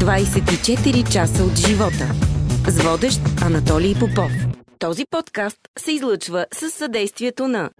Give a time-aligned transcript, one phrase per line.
[0.00, 2.12] 24 часа от живота.
[2.68, 4.32] С водещ Анатолий Попов.
[4.78, 7.70] Този подкаст се излъчва с съдействието на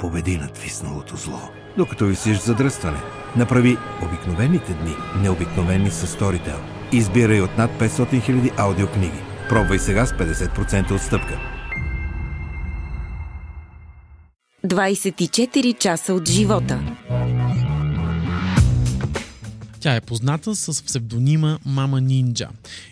[0.00, 1.40] Победи над висналото зло.
[1.76, 2.98] Докато висиш задръстване,
[3.36, 6.58] направи обикновените дни необикновени с Storytel.
[6.92, 9.18] Избирай от над 500 000 аудиокниги.
[9.48, 11.38] Пробвай сега с 50% отстъпка.
[14.66, 16.80] 24 часа от живота.
[19.80, 22.48] Тя е позната с псевдонима Мама Нинджа.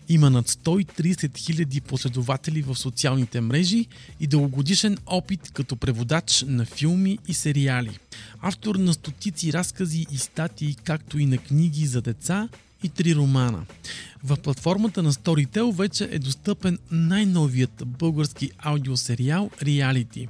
[0.08, 3.86] Има над 130 000 последователи в социалните мрежи
[4.20, 7.98] и дългогодишен опит като преводач на филми и сериали.
[8.40, 12.48] Автор на стотици разкази и статии, както и на книги за деца
[12.82, 13.64] и три романа.
[14.24, 20.28] В платформата на Storytel вече е достъпен най-новият български аудиосериал Reality,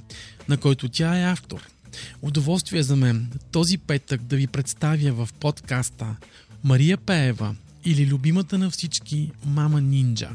[0.49, 1.67] на който тя е автор.
[2.21, 6.15] Удоволствие за мен този петък да ви представя в подкаста
[6.63, 7.55] Мария Пеева
[7.85, 10.29] или любимата на всички Мама Нинджа.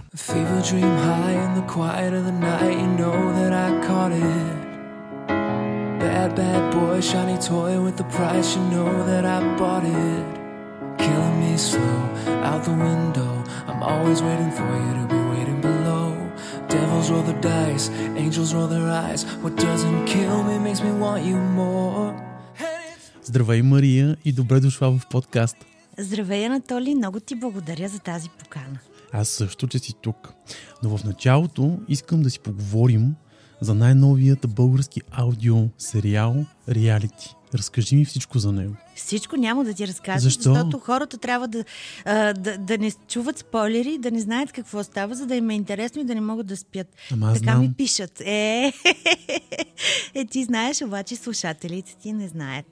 [6.05, 10.27] Bad, bad boy, shiny toy with the price, you know that I bought it.
[11.05, 12.00] Killing me slow,
[12.48, 13.33] out the window.
[13.69, 16.06] I'm always waiting for you to be waiting below.
[16.75, 17.86] Devils roll the dice,
[18.22, 19.20] angels roll their eyes.
[19.42, 22.12] What doesn't kill me makes me want you more.
[23.25, 25.56] Здравей, Мария, и добре дошла в подкаст.
[25.98, 28.78] Здравей, Анатолий, много ти благодаря за тази покана.
[29.12, 30.33] Аз също, че си тук.
[30.83, 33.14] Но в началото искам да си поговорим
[33.61, 37.34] за най-новият български аудио сериал Реалити.
[37.55, 38.77] Разкажи ми всичко за него.
[38.97, 40.42] Всичко няма да ти разкажа, Защо?
[40.42, 41.64] защото хората трябва да,
[42.05, 45.55] а, да, да не чуват спойлери, да не знаят какво става, за да им е
[45.55, 46.86] интересно и да не могат да спят.
[47.12, 47.61] Ама така знам.
[47.61, 48.20] ми пишат.
[48.20, 48.73] Е,
[50.14, 52.67] е, ти знаеш, обаче слушателите ти не знаят.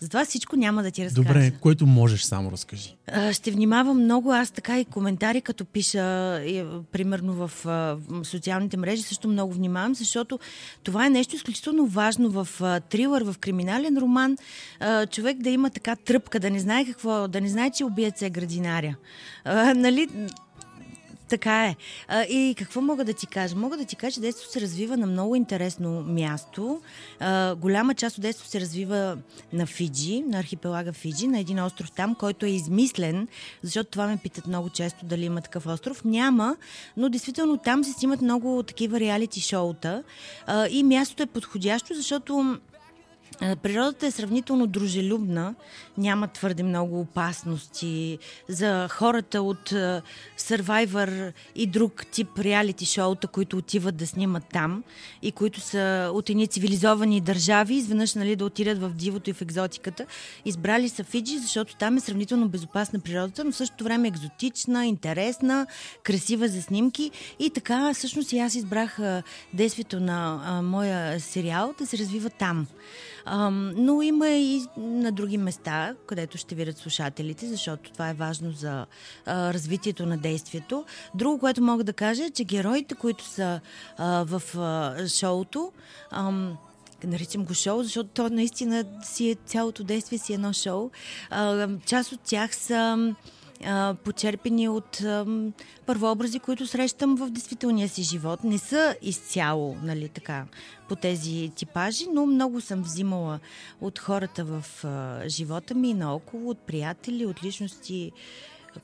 [0.00, 1.28] Затова всичко няма да ти разкажа.
[1.28, 2.96] Добре, което можеш, само разкажи.
[3.06, 4.32] А, Ще внимавам много.
[4.32, 6.02] Аз така и коментари, като пиша,
[6.44, 10.38] е, примерно в а, социалните мрежи, също много внимавам, защото
[10.82, 14.36] това е нещо изключително важно в а, трилър, в криминален роман.
[14.80, 18.22] А, човек да има така тръпка, да не знае какво, да не знае, че убиец
[18.22, 18.94] е градинаря.
[19.44, 20.08] А, нали?
[21.34, 21.76] Така е.
[22.08, 23.56] А, и какво мога да ти кажа?
[23.56, 26.80] Мога да ти кажа, че детството се развива на много интересно място.
[27.20, 29.18] А, голяма част от детството се развива
[29.52, 33.28] на Фиджи, на архипелага Фиджи, на един остров там, който е измислен,
[33.62, 36.04] защото това ме питат много често дали има такъв остров.
[36.04, 36.56] Няма,
[36.96, 40.02] но действително там се снимат много такива реалити шоута
[40.46, 42.58] а, и мястото е подходящо, защото
[43.62, 45.54] Природата е сравнително дружелюбна,
[45.98, 48.18] няма твърде много опасности
[48.48, 50.02] за хората от а,
[50.38, 54.84] Survivor и друг тип реалити шоута, които отиват да снимат там
[55.22, 59.42] и които са от едни цивилизовани държави, изведнъж нали, да отидат в дивото и в
[59.42, 60.06] екзотиката.
[60.44, 65.66] Избрали са Фиджи, защото там е сравнително безопасна природата, но в същото време екзотична, интересна,
[66.02, 71.86] красива за снимки и така всъщност и аз избрах а, действието на моя сериал да
[71.86, 72.66] се развива там.
[73.76, 78.86] Но има и на други места, където ще видят слушателите, защото това е важно за
[79.26, 80.84] а, развитието на действието.
[81.14, 83.60] Друго, което мога да кажа е, че героите, които са
[83.98, 85.72] а, в а, шоуто,
[86.10, 86.56] ам,
[87.04, 90.90] наричам го шоу, защото то наистина си е цялото действие си е едно шоу.
[91.30, 93.14] А, част от тях са
[93.64, 95.52] а, почерпени от ам,
[95.86, 98.44] първообрази, които срещам в действителния си живот.
[98.44, 100.46] Не са изцяло, нали, така,
[100.88, 103.40] по тези типажи, но много съм взимала
[103.80, 108.12] от хората в а, живота ми и наоколо, от приятели, от личности,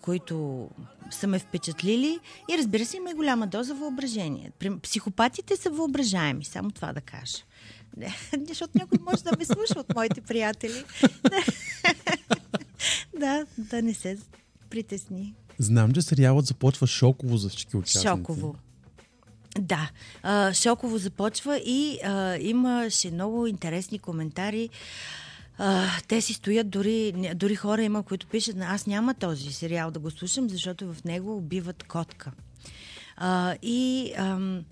[0.00, 0.68] които
[1.10, 2.18] са ме впечатлили
[2.50, 4.52] и разбира се има и голяма доза въображение.
[4.82, 7.38] Психопатите са въображаеми, само това да кажа.
[8.48, 10.84] Защото някой може да ме слуша от моите приятели.
[13.18, 14.18] да, да не се
[14.70, 15.34] притесни.
[15.58, 18.08] Знам, че сериалът започва шоково за всички участници.
[18.08, 18.54] Шоково.
[19.58, 19.90] Да,
[20.22, 24.68] а, шоково започва и а, имаше много интересни коментари.
[25.58, 29.98] А, те си стоят, дори, дори хора има, които пишат, аз няма този сериал да
[29.98, 32.32] го слушам, защото в него убиват котка.
[33.16, 34.64] А, и ам,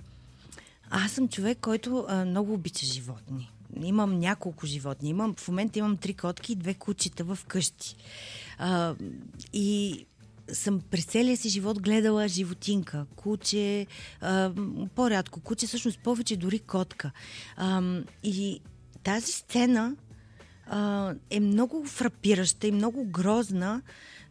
[0.91, 3.51] аз съм човек, който а, много обича животни.
[3.83, 5.11] Имам няколко животни.
[5.11, 7.97] Имам, в момента имам три котки и две кучета в къщи.
[8.59, 8.95] А,
[9.53, 10.07] и
[10.53, 13.87] съм през целия си живот гледала животинка, куче,
[14.21, 14.53] а,
[14.95, 17.11] по-рядко куче, всъщност повече дори котка.
[17.57, 17.83] А,
[18.23, 18.61] и
[19.03, 19.97] тази сцена
[21.31, 23.83] е много фрапираща и много грозна,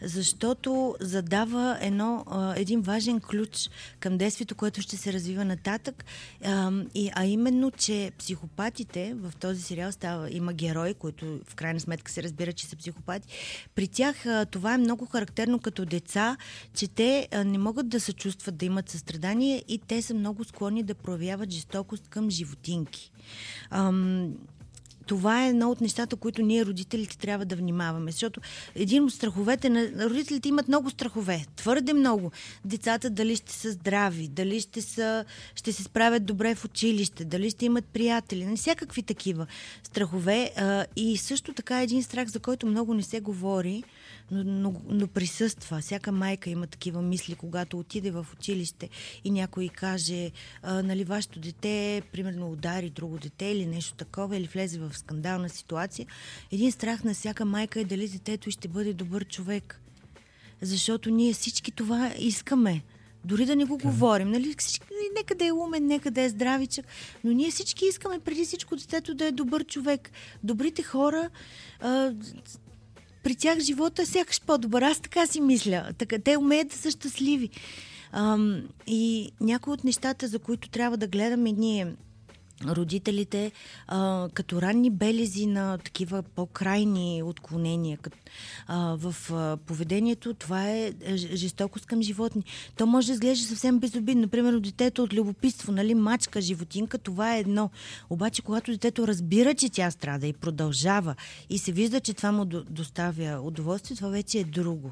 [0.02, 2.26] защото задава едно,
[2.56, 3.70] един важен ключ
[4.00, 6.06] към действието, което ще се развива нататък.
[6.44, 12.24] А, именно, че психопатите в този сериал става, има герои, които в крайна сметка се
[12.24, 13.28] разбира, че са психопати.
[13.76, 16.38] При тях това е много характерно като деца,
[16.74, 20.84] че те не могат да се чувстват да имат състрадание и те са много склонни
[20.84, 23.12] да проявяват жестокост към животинки.
[25.08, 28.12] Това е едно от нещата, които ние родителите трябва да внимаваме.
[28.12, 28.42] Защото
[28.76, 31.46] един от страховете на родителите имат много страхове.
[31.56, 32.32] Твърде много.
[32.66, 35.26] Децата дали ще са здрави, дали ще, са,
[35.56, 38.46] ще се справят добре в училище, дали ще имат приятели.
[38.46, 39.48] Не всякакви такива
[39.84, 40.52] страхове.
[40.96, 43.84] И също така един страх, за който много не се говори,
[44.32, 45.80] но, но, но присъства.
[45.80, 48.90] Всяка майка има такива мисли, когато отиде в училище
[49.24, 50.32] и някой каже,
[50.64, 55.50] а, нали, вашето дете, примерно, удари друго дете или нещо такова, или влезе в скандална
[55.50, 56.08] ситуация.
[56.52, 59.82] Един страх на всяка майка е дали детето ще бъде добър човек.
[60.62, 62.84] Защото ние всички това искаме.
[63.26, 64.32] Дори да не го говорим.
[64.32, 64.56] Нали?
[65.16, 66.86] Нека да е умен, нека да е здравичък.
[67.24, 70.12] Но ние всички искаме преди всичко детето да е добър човек.
[70.44, 71.30] Добрите хора
[71.80, 72.14] а,
[73.28, 74.82] при тях живота е сякаш по-добър.
[74.82, 75.90] Аз така си мисля.
[75.98, 77.50] Така, те умеят да са щастливи.
[78.12, 81.88] Ам, и някои от нещата, за които трябва да гледаме ние
[82.66, 83.52] родителите
[83.88, 88.18] а, като ранни белези на такива по-крайни отклонения като,
[88.68, 92.44] а, в а, поведението, това е, е жестокост към животни.
[92.78, 94.22] То може да изглежда съвсем безобидно.
[94.22, 97.70] Например, детето от любопитство, нали, мачка, животинка, това е едно.
[98.10, 101.16] Обаче, когато детето разбира, че тя страда и продължава
[101.50, 104.92] и се вижда, че това му доставя удоволствие, това вече е друго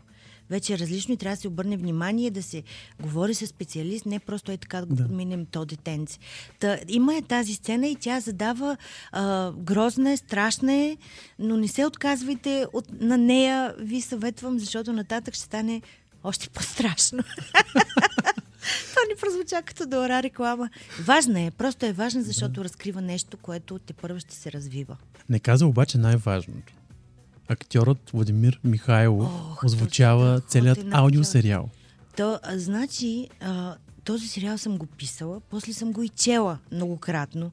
[0.50, 2.64] вече е различно и трябва да се обърне внимание да се
[3.02, 5.04] говори с специалист, не просто е така да го да.
[5.04, 6.20] подминем то детенце.
[6.60, 8.78] Та, има е тази сцена и тя задава
[9.12, 10.98] а, грозна е, страшна е,
[11.40, 15.82] но не се отказвайте от, на нея, ви съветвам, защото нататък ще стане
[16.24, 17.24] още по-страшно.
[18.90, 20.70] Това ни прозвуча като дора реклама.
[21.00, 22.64] Важна е, просто е важна, защото да.
[22.64, 24.98] разкрива нещо, което те първо ще се развива.
[25.30, 26.74] Не каза обаче най-важното
[27.48, 31.70] актьорът Владимир Михайлов Ох, озвучава целият аудиосериал.
[32.18, 37.52] То, а, значи, а, този сериал съм го писала, после съм го и чела многократно.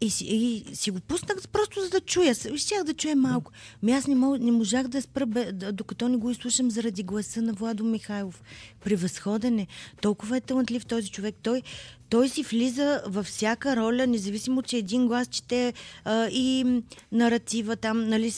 [0.00, 2.34] И си, и си го пуснах просто за да чуя.
[2.34, 3.52] Щях да чуя малко.
[3.82, 7.42] Ми аз не, мог, не можах да спра, бе, докато не го изслушам заради гласа
[7.42, 8.42] на Владо Михайлов.
[8.84, 9.66] Превъзходен е.
[10.00, 11.34] Толкова е талантлив този човек.
[11.42, 11.62] Той,
[12.10, 15.72] той си влиза във всяка роля, независимо, че един глас чете
[16.04, 18.32] а, и наратива там, нали,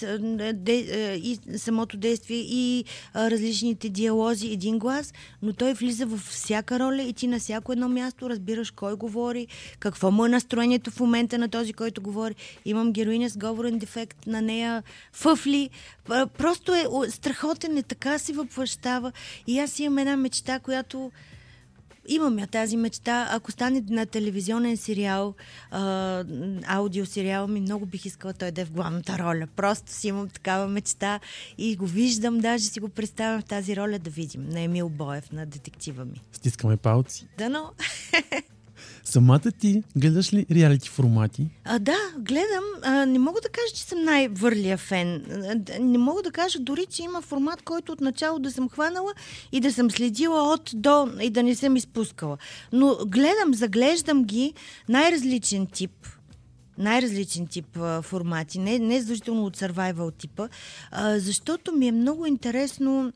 [0.54, 0.74] де,
[1.22, 2.84] и самото действие, и
[3.14, 7.72] а, различните диалози, един глас, но той влиза във всяка роля и ти на всяко
[7.72, 9.46] едно място разбираш кой говори,
[9.78, 12.34] какво му е настроението в момента на този, който говори.
[12.64, 14.82] Имам героиня с говорен дефект, на нея
[15.12, 15.70] фъфли.
[16.38, 19.12] Просто е страхотен, е така си въплъщава.
[19.46, 21.10] И аз имам една мечта, която
[22.08, 23.28] Имам я тази мечта.
[23.30, 25.34] Ако стане на телевизионен сериал,
[25.70, 26.24] а,
[26.66, 29.46] аудиосериал, ми много бих искала той да е в главната роля.
[29.56, 31.20] Просто си имам такава мечта
[31.58, 35.32] и го виждам, даже си го представям в тази роля да видим на Емил Боев,
[35.32, 36.20] на детектива ми.
[36.32, 37.28] Стискаме палци.
[37.38, 37.70] Дано.
[39.04, 41.46] Самата ти гледаш ли реалити формати?
[41.64, 42.64] А, да, гледам.
[42.82, 45.24] А, не мога да кажа, че съм най-върлия фен.
[45.80, 49.12] Не мога да кажа дори, че има формат, който от начало да съм хванала
[49.52, 52.38] и да съм следила от до и да не съм изпускала.
[52.72, 54.54] Но гледам, заглеждам ги
[54.88, 55.92] най-различен тип
[56.78, 60.48] най-различен тип а, формати, не, не задължително от survival типа,
[60.90, 63.12] а, защото ми е много интересно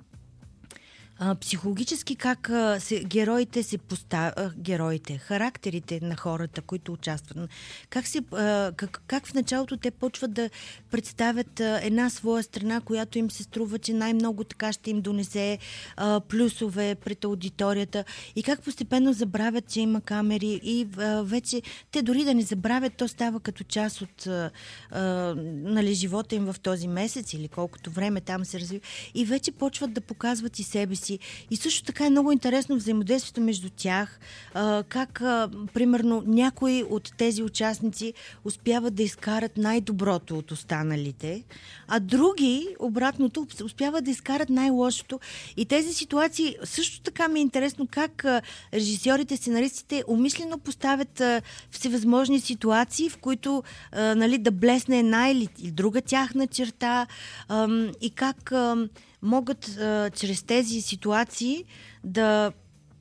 [1.19, 7.51] а, психологически как а, се, героите се поставят, героите, характерите на хората, които участват,
[7.91, 10.51] как, се, а, как, как в началото те почват да
[10.91, 15.59] представят а, една своя страна, която им се струва, че най-много така ще им донесе
[15.97, 18.05] а, плюсове пред аудиторията?
[18.37, 20.61] И как постепенно забравят, че има камери?
[20.63, 24.51] И а, вече те дори да не забравят, то става като част от а,
[24.91, 25.01] а,
[25.47, 28.85] нали, живота им в този месец или колкото време там се развива.
[29.15, 31.19] И вече почват да показват и себе си си.
[31.51, 34.21] И също така е много интересно взаимодействието между тях,
[34.55, 41.45] а, как, а, примерно, някои от тези участници успяват да изкарат най-доброто от останалите,
[41.89, 45.21] а други, обратното, успяват да изкарат най-лошото.
[45.57, 48.43] И тези ситуации също така ми е интересно как а,
[48.75, 55.49] режисьорите, сценаристите умишлено поставят а, всевъзможни ситуации, в които а, нали, да блесне една или,
[55.59, 57.07] друга тяхна черта
[57.49, 57.69] а,
[58.01, 58.89] и как а,
[59.23, 61.65] могат а, чрез тези ситуации
[62.05, 62.53] да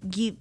[0.06, 0.36] ги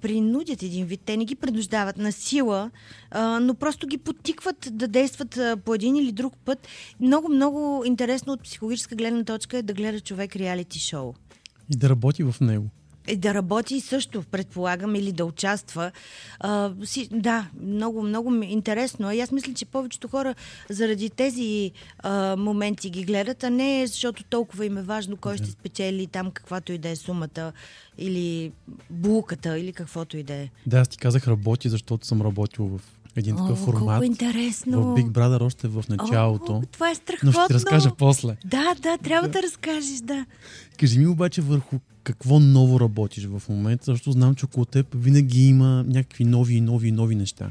[0.00, 1.00] принудят един вид.
[1.04, 2.70] Те не ги принуждават на сила,
[3.10, 6.68] а, но просто ги подтикват да действат а, по един или друг път.
[7.00, 11.14] Много, много интересно от психологическа гледна точка е да гледа човек реалити шоу.
[11.70, 12.70] И да работи в него.
[13.06, 15.92] Е, да работи също, предполагам, или да участва.
[16.40, 19.12] А, си, да, много, много интересно.
[19.12, 20.34] И аз мисля, че повечето хора
[20.70, 25.50] заради тези а, моменти ги гледат, а не защото толкова им е важно кой ще
[25.50, 27.52] спечели там каквато и да е сумата
[27.98, 28.52] или
[28.90, 30.48] булката или каквото и да е.
[30.66, 34.04] Да, аз ти казах работи, защото съм работил в един такъв О, формат.
[34.04, 34.82] интересно.
[34.82, 36.52] В Big Brother още в началото.
[36.52, 37.32] О, това е но страхотно.
[37.32, 38.36] ще ти разкажа после.
[38.44, 40.26] Да, да, трябва да, разкажеш, да.
[40.78, 45.48] Кажи ми обаче върху какво ново работиш в момента, защото знам, че около теб винаги
[45.48, 47.50] има някакви нови и нови и нови неща.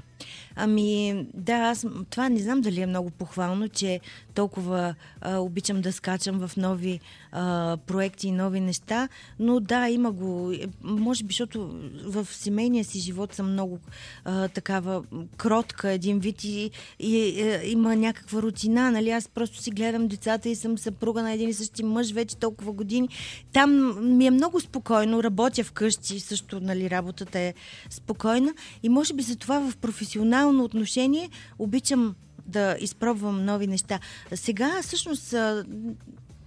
[0.55, 3.99] Ами, да, аз това не знам дали е много похвално, че
[4.33, 6.99] толкова а, обичам да скачам в нови
[7.31, 9.09] а, проекти и нови неща,
[9.39, 10.51] но да, има го.
[10.51, 13.79] Е, Може би, защото в семейния си живот съм много
[14.25, 15.03] а, такава
[15.37, 19.09] кротка, един вид и, и е, има някаква рутина, нали?
[19.11, 22.71] Аз просто си гледам децата и съм съпруга на един и същи мъж вече толкова
[22.71, 23.09] години.
[23.53, 27.53] Там ми е много спокойно, работя вкъщи, също, нали, работата е
[27.89, 29.77] спокойна и може би за това в
[30.09, 33.99] професионално отношение обичам да изпробвам нови неща.
[34.33, 35.35] Сега, всъщност,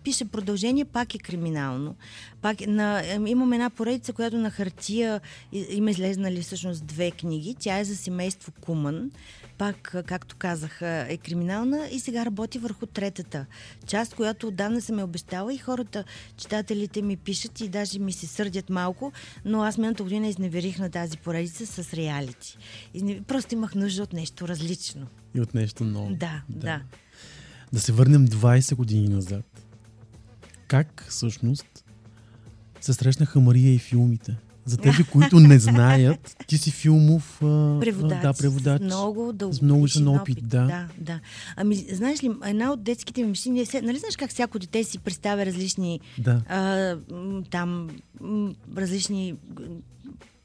[0.05, 1.95] пише продължение, пак е криминално.
[2.41, 5.21] Пак е на, имам една поредица, която на хартия
[5.53, 7.57] има излезнали всъщност две книги.
[7.59, 9.11] Тя е за семейство Куман.
[9.63, 13.47] Пак, както казах, е криминална и сега работи върху третата
[13.87, 16.05] част, която отдавна съм е обещала и хората,
[16.37, 19.13] читателите ми пишат и даже ми се сърдят малко,
[19.45, 22.59] но аз миналата година изневерих на тази поредица с реалити.
[22.95, 23.23] Изне...
[23.23, 25.07] Просто имах нужда от нещо различно.
[25.35, 26.15] И от нещо ново.
[26.15, 26.83] Да, да.
[27.73, 29.67] Да се върнем 20 години назад.
[30.67, 31.85] Как всъщност
[32.81, 34.37] се срещнаха Мария и филмите?
[34.65, 38.23] За тези, които не знаят, ти си филмов а, Преводач.
[38.23, 38.83] Да, преводач.
[38.83, 40.67] С много дългогодишен опит, да.
[40.67, 40.89] да.
[40.99, 41.21] Да,
[41.57, 46.01] Ами, знаеш ли, една от детските мечти, нали знаеш как всяко дете си представя различни
[46.19, 46.43] Да.
[46.49, 46.97] а,
[47.51, 47.89] там
[48.77, 49.35] различни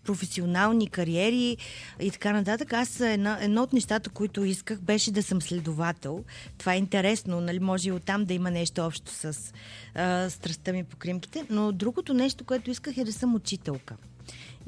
[0.08, 1.58] професионални кариери
[2.00, 2.74] и така нататък.
[2.74, 6.24] Аз една, едно от нещата, които исках, беше да съм следовател.
[6.58, 9.54] Това е интересно, нали, може и оттам да има нещо общо с
[9.96, 11.46] а, страстта ми по кримките.
[11.50, 13.96] Но другото нещо, което исках е да съм учителка.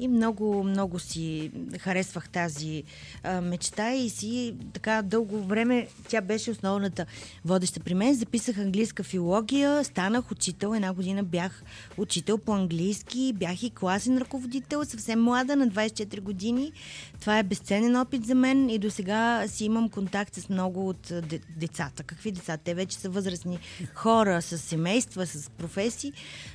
[0.00, 2.82] И много, много си харесвах тази
[3.22, 7.06] а, мечта и си така дълго време тя беше основната
[7.44, 8.14] водеща при мен.
[8.14, 10.74] Записах английска филология, станах учител.
[10.74, 11.62] Една година бях
[11.98, 16.72] учител по английски, бях и класен ръководител, съвсем млада, на 24 години.
[17.20, 21.12] Това е безценен опит за мен и до сега си имам контакт с много от
[21.56, 22.02] децата.
[22.02, 22.56] Какви деца?
[22.56, 23.58] Те вече са възрастни
[23.94, 26.12] хора с семейства, с професии.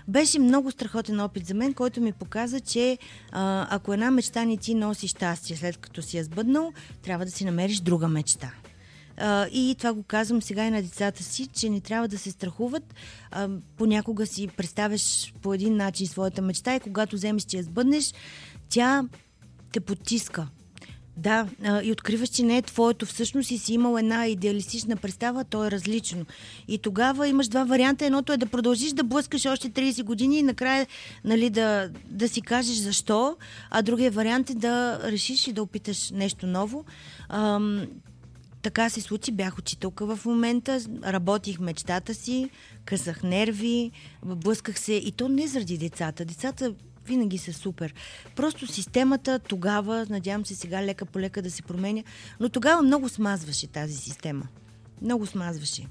[0.08, 2.98] Беше много страхотен опит за мен, който ми показа, че
[3.70, 7.46] ако една мечта не ти носи щастие след като си я сбъднал, трябва да си
[7.46, 8.52] намериш друга мечта.
[9.52, 12.94] И това го казвам сега и на децата си, че не трябва да се страхуват.
[13.78, 18.14] Понякога си представяш по един начин своята мечта и когато вземеш, че я сбъднеш,
[18.70, 19.04] тя
[19.72, 20.48] те потиска.
[21.18, 21.48] Да,
[21.84, 25.72] и откриваш, че не е твоето всъщност и си имал една идеалистична представа, то е
[25.72, 26.26] различно.
[26.68, 28.06] И тогава имаш два варианта.
[28.06, 30.88] Едното е да продължиш да блъскаш още 30 години и накрая
[31.24, 33.38] нали, да, да си кажеш защо,
[33.72, 36.86] а другия вариант е да решиш и да опиташ нещо ново.
[37.30, 37.88] Ам,
[38.62, 42.50] така се случи, бях учителка в момента, работих мечтата си,
[42.86, 43.92] късах нерви,
[44.26, 46.26] блъсках се и то не заради децата.
[46.26, 46.74] Децата
[47.06, 47.94] винаги са супер.
[48.36, 52.04] Просто системата тогава, надявам се сега лека по лека да се променя,
[52.40, 54.48] но тогава много смазваше тази система.
[55.02, 55.88] Много смазваше.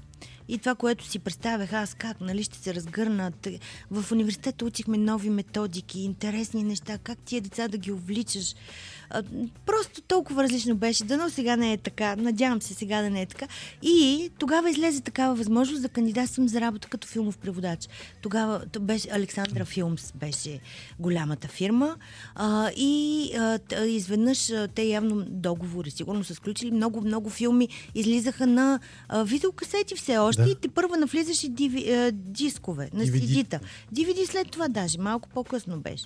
[0.47, 3.47] И това, което си представях аз как, нали, ще се разгърнат.
[3.91, 8.55] В университета учихме нови методики, интересни неща, как тия деца да ги увличаш.
[9.15, 9.23] А,
[9.65, 11.03] Просто толкова различно беше.
[11.03, 12.15] Дано сега не е така.
[12.15, 13.47] Надявам се сега да не е така.
[13.81, 17.89] И тогава излезе такава възможност да кандидатствам за работа като филмов преводач.
[18.21, 20.59] Тогава то беше Александра Филмс беше
[20.99, 21.95] голямата фирма.
[22.35, 26.71] А, и а, изведнъж а, те явно договори сигурно са сключили.
[26.71, 28.79] Много, много филми излизаха на
[29.09, 30.43] а, видеокасети все още.
[30.43, 30.49] Да.
[30.49, 33.05] И те първа навлизаше диви, а, дискове на.
[33.05, 33.59] CD-та.
[33.93, 34.97] DVD след това даже.
[34.99, 36.05] Малко по-късно беше.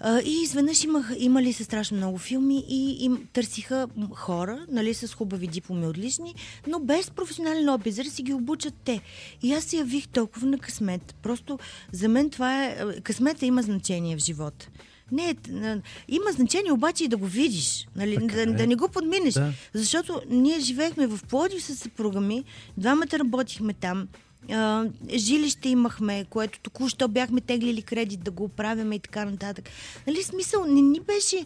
[0.00, 5.14] А, и изведнъж имах, имали са страшно много филми и им търсиха хора, нали, с
[5.14, 6.34] хубави дипломи отлични,
[6.66, 9.00] но без професионален опит, за да си ги обучат те.
[9.42, 11.14] И аз се явих толкова на късмет.
[11.22, 11.58] Просто
[11.92, 12.76] за мен това е...
[13.02, 14.68] Късмета има значение в живота.
[15.12, 18.46] Не, т- има значение обаче и да го видиш, нали, Така да, е.
[18.46, 19.34] да не го подминеш.
[19.34, 19.52] Да.
[19.74, 22.44] Защото ние живеехме в Плодив с съпруга ми,
[22.76, 24.08] двамата работихме там
[25.14, 29.70] Жилище имахме, което току-що бяхме теглили кредит да го оправяме и така нататък.
[30.06, 31.44] Нали, смисъл, не ни беше...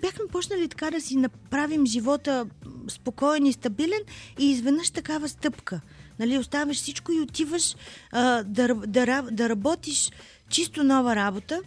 [0.00, 2.46] Бяхме почнали така да си направим живота
[2.88, 4.00] спокоен и стабилен
[4.38, 5.80] и изведнъж такава стъпка.
[6.18, 7.76] Нали, оставяш всичко и отиваш
[8.12, 10.10] а, да, да, да работиш
[10.50, 11.60] чисто нова работа,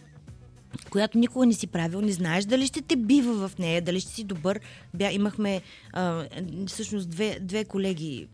[0.94, 4.10] която никога не си правил, не знаеш дали ще те бива в нея, дали ще
[4.10, 4.60] си добър.
[4.94, 6.24] Бя, имахме а,
[6.66, 8.28] всъщност две, две колеги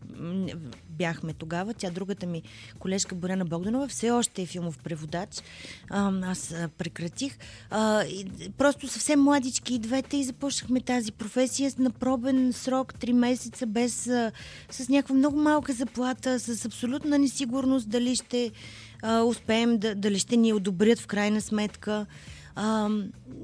[0.89, 1.73] бяхме тогава.
[1.73, 2.41] Тя, другата ми
[2.79, 5.29] колежка Боряна Богданова, все още е филмов преводач.
[5.89, 7.37] А, аз прекратих.
[7.69, 8.25] А, и,
[8.57, 14.07] просто съвсем младички и двете и започнахме тази професия на пробен срок, три месеца, без,
[14.07, 14.31] а,
[14.71, 18.51] с някаква много малка заплата, с абсолютна несигурност дали ще
[19.25, 22.05] успеем, да, дали ще ни одобрят в крайна сметка.
[22.55, 22.89] А,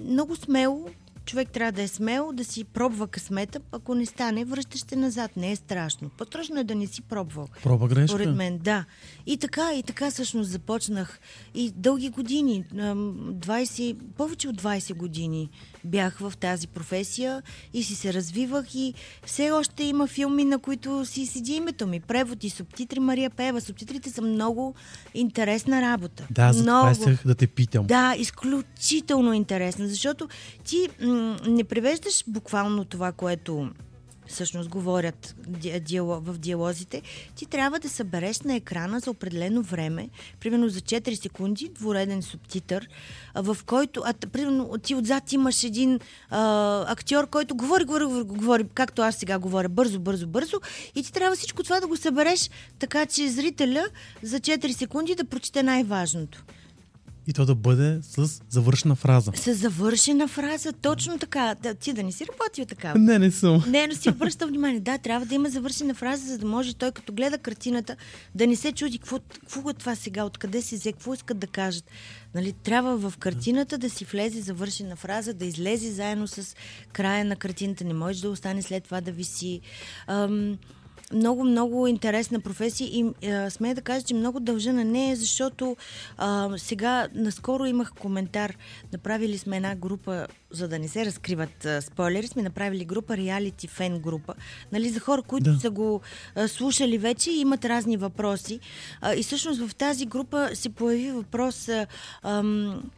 [0.03, 0.89] много смело,
[1.27, 5.37] човек трябва да е смел, да си пробва късмета, ако не стане, връщаш се назад.
[5.37, 6.09] Не е страшно.
[6.09, 7.47] По-страшно е да не си пробвал.
[7.63, 8.07] Проба грешка.
[8.07, 8.85] Според мен, да.
[9.25, 11.19] И така, и така всъщност започнах.
[11.55, 15.49] И дълги години, 20, повече от 20 години
[15.87, 18.93] бях в тази професия и си се развивах и
[19.25, 21.99] все още има филми, на които си седи името ми.
[21.99, 23.61] Превод и субтитри Мария Пева.
[23.61, 24.75] Субтитрите са много
[25.13, 26.27] интересна работа.
[26.31, 26.93] Да, за много.
[26.93, 27.85] това исках да те питам.
[27.85, 30.27] Да, изключително интересна, защото
[30.63, 33.69] ти м- не превеждаш буквално това, което
[34.27, 35.35] всъщност говорят
[35.99, 37.01] в диалозите,
[37.35, 42.89] ти трябва да събереш на екрана за определено време, примерно за 4 секунди, двореден субтитър,
[43.35, 49.01] в който, а, примерно, ти отзад имаш един а, актьор, който говори, говори, говори, както
[49.01, 50.57] аз сега говоря, бързо, бързо, бързо,
[50.95, 53.87] и ти трябва всичко това да го събереш, така че зрителя
[54.23, 56.43] за 4 секунди да прочете най-важното.
[57.27, 59.31] И то да бъде с завършена фраза.
[59.35, 61.55] С завършена фраза, точно така.
[61.63, 62.93] Да, ти да не си работил така.
[62.95, 63.63] Не, не съм.
[63.67, 64.79] Не, но си обръща внимание.
[64.79, 67.95] Да, трябва да има завършена фраза, за да може той, като гледа картината,
[68.35, 71.47] да не се чуди какво, какво е това сега, откъде си взе, какво искат да
[71.47, 71.83] кажат.
[72.35, 76.55] Нали, трябва в картината да си влезе завършена фраза, да излезе заедно с
[76.93, 77.83] края на картината.
[77.83, 79.61] Не може да остане след това да виси.
[80.07, 80.57] Ам,
[81.13, 85.77] много, много интересна професия и а, смея да кажа, че много дължа на нея, защото
[86.17, 88.57] а, сега наскоро имах коментар.
[88.93, 93.67] Направили сме една група, за да не се разкриват а, спойлери, сме направили група, реалити
[93.67, 94.33] фен група,
[94.71, 95.59] нали, за хора, които да.
[95.59, 96.01] са го
[96.35, 98.59] а, слушали вече и имат разни въпроси.
[99.01, 101.87] А, и всъщност в тази група се появи въпрос, а,
[102.23, 102.43] а,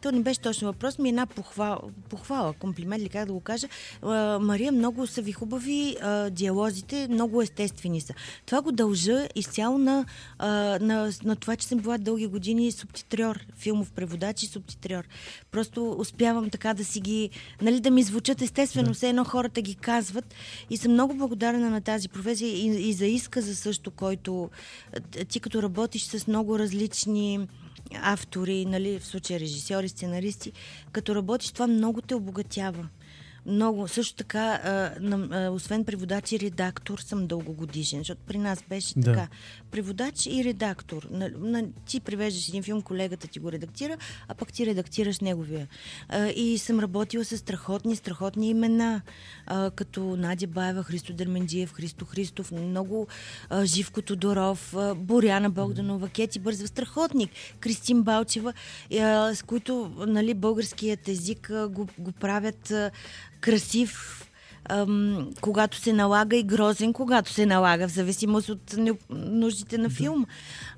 [0.02, 3.40] то не беше точно въпрос, ми е една похвала, похвала комплимент ли как да го
[3.40, 3.68] кажа.
[4.02, 8.14] А, Мария, много са ви хубави а, диалозите, много естествени са.
[8.46, 10.04] Това го дължа изцяло на,
[10.38, 10.48] а,
[10.80, 15.04] на, на това, че съм била дълги години субтитрьор, филмов преводач и субтитрьор.
[15.50, 17.30] Просто успявам така да си ги,
[17.62, 18.94] нали, да ми звучат естествено, да.
[18.94, 20.34] все едно хората ги казват
[20.70, 24.50] и съм много благодарна на тази професия и, и за изказа също, който
[25.28, 27.48] ти като работиш с много различни
[27.94, 30.52] автори, нали, в случая режисьори, сценаристи,
[30.92, 32.88] като работиш, това много те обогатява.
[33.46, 33.88] Много.
[33.88, 38.94] Също така, а, на, а, освен преводач и редактор, съм дългогодишен, защото при нас беше
[38.96, 39.12] да.
[39.12, 39.28] така.
[39.70, 41.08] Преводач и редактор.
[41.10, 43.96] На, на, ти превеждаш един филм, колегата ти го редактира,
[44.28, 45.68] а пък ти редактираш неговия.
[46.08, 49.00] А, и съм работила с страхотни, страхотни имена,
[49.46, 53.06] а, като Надя Баева, Христо Дерменджиев, Христо Христов, много
[53.50, 58.52] а, Живко Тодоров, а, Боряна Богданова, Кети Бързва, страхотник, Кристин Балчева,
[59.00, 62.90] а, с които нали, българският език а, го, го правят а,
[63.40, 64.20] красив,
[64.64, 68.76] ам, когато се налага и грозен, когато се налага, в зависимост от
[69.10, 70.26] нуждите на филм.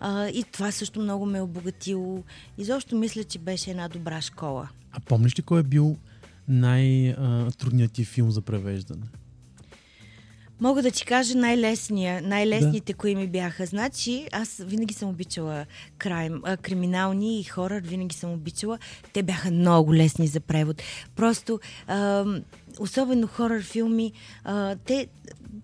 [0.00, 2.22] А, и това също много ме е обогатило.
[2.58, 4.68] Изобщо мисля, че беше една добра школа.
[4.92, 5.96] А помниш ли кой е бил
[6.48, 9.02] най-трудният ти филм за превеждане?
[10.62, 12.98] Мога да ти кажа най-лесния, най-лесните, да.
[12.98, 13.66] кои ми бяха.
[13.66, 15.66] Значи, аз винаги съм обичала
[15.98, 18.78] крайм, а, криминални и хора, винаги съм обичала.
[19.12, 20.82] Те бяха много лесни за превод.
[21.16, 22.24] Просто, а,
[22.78, 24.12] особено хорър филми,
[24.44, 25.08] а, те,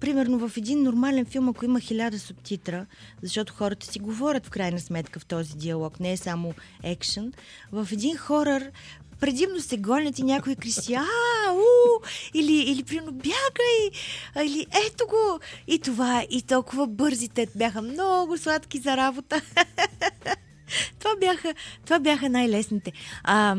[0.00, 2.86] примерно в един нормален филм, ако има хиляда субтитра,
[3.22, 7.32] защото хората си говорят в крайна сметка в този диалог, не е само екшен,
[7.72, 8.70] в един хорър
[9.20, 11.04] предимно се гонят и някой крещи, а,
[11.52, 12.02] у,
[12.34, 13.90] или, или примерно бягай,
[14.46, 15.40] или ето го.
[15.66, 19.40] И това, и толкова бързи те бяха много сладки за работа.
[20.98, 21.54] това, бяха,
[21.84, 22.92] това бяха най-лесните.
[23.24, 23.56] А,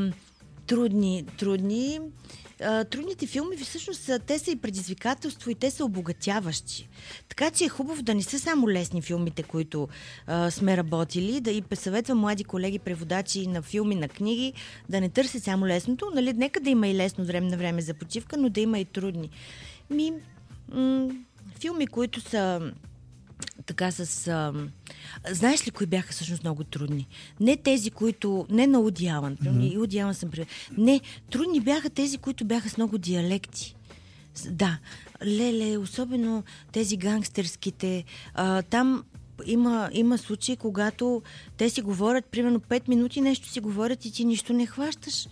[0.67, 1.99] трудни, трудни
[2.89, 6.89] трудните филми всъщност те са и предизвикателство и те са обогатяващи.
[7.29, 9.87] Така че е хубаво да не са само лесни филмите, които
[10.27, 14.53] а, сме работили, да и съветвам млади колеги, преводачи на филми, на книги,
[14.89, 16.11] да не търсят само лесното.
[16.15, 18.85] Нали, нека да има и лесно време на време за почивка, но да има и
[18.85, 19.29] трудни.
[19.89, 20.13] Ми,
[20.73, 21.09] м-
[21.59, 22.71] филми, които са
[23.65, 24.53] така с а,
[25.31, 27.07] Знаеш ли кои бяха всъщност много трудни?
[27.39, 28.45] Не тези, които...
[28.49, 29.37] Не на Уди Алън.
[29.37, 29.73] Mm-hmm.
[29.73, 30.29] И Уди Алън съм...
[30.77, 33.75] Не, трудни бяха тези, които бяха с много диалекти.
[34.49, 34.77] Да,
[35.25, 38.03] леле, особено тези гангстерските.
[38.33, 39.03] А, там
[39.45, 41.21] има, има случаи, когато
[41.57, 45.27] те си говорят, примерно 5 минути нещо си говорят и ти нищо не хващаш.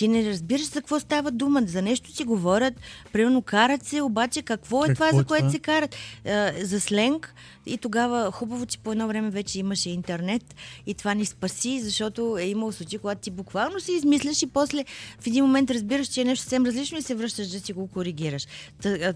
[0.00, 1.62] Ти не разбираш за какво става дума.
[1.66, 2.74] За нещо си говорят,
[3.12, 5.50] примерно карат се, обаче какво е какво това, е за което това?
[5.50, 5.96] се карат?
[6.26, 7.34] А, за сленг.
[7.66, 10.54] И тогава хубаво, че по едно време вече имаше интернет
[10.86, 14.84] и това ни спаси, защото е имало случаи, когато ти буквално си измисляш и после
[15.20, 17.86] в един момент разбираш, че е нещо съвсем различно и се връщаш да си го
[17.86, 18.46] коригираш.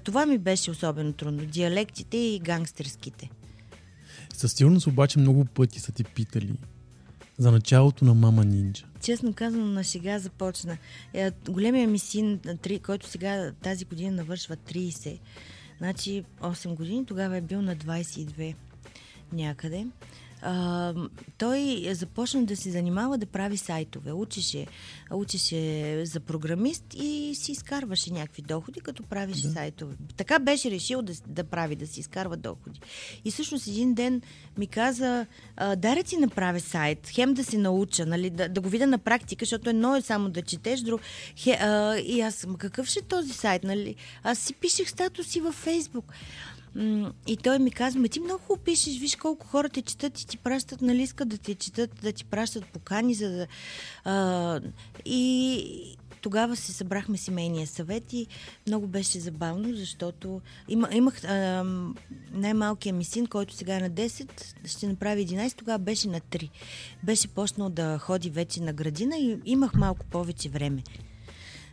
[0.05, 1.47] Това ми беше особено трудно.
[1.47, 3.31] Диалектите и гангстерските.
[4.35, 6.53] Със сигурност обаче много пъти са ти питали
[7.39, 7.61] за
[8.03, 8.85] на Мама Нинджа.
[9.05, 10.77] Честно казано, на сега започна.
[11.15, 12.41] Е, големия ми син,
[12.83, 15.19] който сега тази година навършва 30,
[15.79, 18.55] значи 8 години, тогава е бил на 22
[19.33, 19.87] някъде
[20.45, 20.95] а,
[21.39, 24.13] той започна да се занимава да прави сайтове.
[24.13, 24.67] Учеше,
[25.11, 29.53] учеше за програмист и си изкарваше някакви доходи, като правеше да.
[29.53, 29.95] сайтове.
[30.17, 32.81] Така беше решил да, да прави, да си изкарва доходи.
[33.25, 34.23] И всъщност един ден
[34.59, 35.27] ми каза,
[35.77, 38.99] дай да си направя сайт, хем да се науча, нали, да, да го видя на
[38.99, 41.01] практика, защото едно е само да четеш, друг...
[41.37, 43.65] Хе, а, и аз какъв ще е този сайт?
[43.65, 43.95] Нали?
[44.23, 46.13] Аз си пишех статуси във Фейсбук.
[47.27, 50.39] И той ми казва, ти много хубаво пишеш, виж колко хора те четат и ти
[50.39, 53.47] пращат, нали искат да те четат, да ти пращат покани, за да...
[54.05, 54.61] А,
[55.05, 58.27] и тогава се събрахме семейния съвет и
[58.67, 61.65] много беше забавно, защото има, имах а,
[62.33, 64.29] най-малкия ми син, който сега е на 10,
[64.67, 66.51] ще направи 11, тогава беше на 3.
[67.03, 70.83] Беше почнал да ходи вече на градина и имах малко повече време.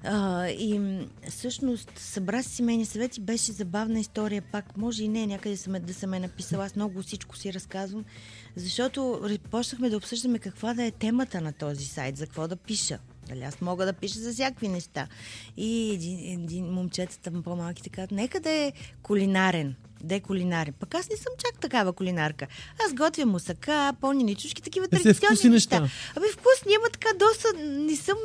[0.03, 4.77] А, и всъщност събра си семейни съвети, беше забавна история пак.
[4.77, 6.65] Може и не някъде съм, да съм е написала.
[6.65, 8.05] Аз много всичко си разказвам.
[8.55, 12.99] Защото почнахме да обсъждаме каква да е темата на този сайт, за какво да пиша.
[13.29, 15.07] Дали аз мога да пиша за всякакви неща.
[15.57, 20.73] И един, един момчетата по-малки така, нека да е кулинарен да е кулинарен.
[20.79, 22.47] Пък аз не съм чак такава кулинарка.
[22.85, 25.79] Аз готвя мусака, пълнени чушки, такива е, традиционни неща.
[25.79, 25.95] неща.
[26.15, 27.47] Абе, вкус няма така доста.
[27.63, 28.17] Не съм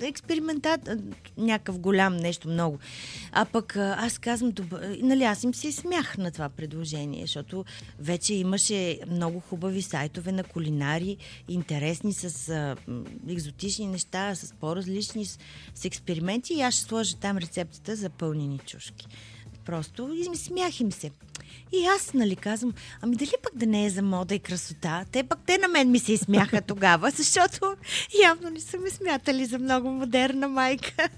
[0.00, 0.90] експериментат,
[1.36, 2.78] някакъв голям нещо много.
[3.32, 7.64] А пък аз казвам, добър, нали, аз им се смях на това предложение, защото
[7.98, 11.16] вече имаше много хубави сайтове на кулинари,
[11.48, 12.76] интересни с а,
[13.28, 15.38] екзотични неща, с по-различни, с,
[15.74, 19.06] с експерименти и аз ще сложа там рецептата за пълнени чушки.
[19.66, 21.10] Просто и смях им се.
[21.72, 25.04] И аз, нали, казвам, ами дали пък да не е за мода и красота?
[25.12, 27.76] Те пък те на мен ми се изсмяха тогава, защото
[28.22, 30.92] явно не са ме смятали за много модерна майка.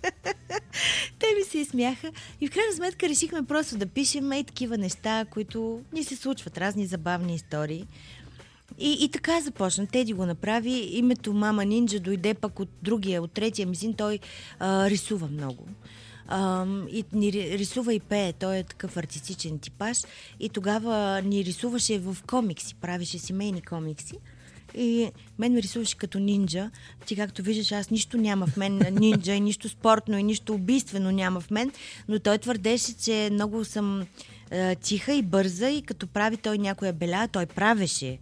[1.18, 5.24] те ми се изсмяха и в крайна сметка решихме просто да пишем и такива неща,
[5.30, 7.86] които ни се случват, разни забавни истории.
[8.78, 9.86] И, и така започна.
[9.86, 10.88] Теди го направи.
[10.92, 13.94] Името Мама Нинджа дойде пък от другия, от третия мизин.
[13.94, 14.18] Той
[14.58, 15.66] а, рисува много
[16.90, 18.32] и ни рисува и пее.
[18.32, 19.98] Той е такъв артистичен типаж.
[20.40, 24.14] И тогава ни рисуваше в комикси, правеше семейни комикси.
[24.74, 26.70] И мен ме рисуваше като нинджа.
[27.06, 31.10] Ти както виждаш, аз нищо няма в мен нинджа и нищо спортно и нищо убийствено
[31.10, 31.72] няма в мен.
[32.08, 34.06] Но той твърдеше, че много съм
[34.50, 38.18] е, тиха и бърза и като прави той някоя беля, той правеше.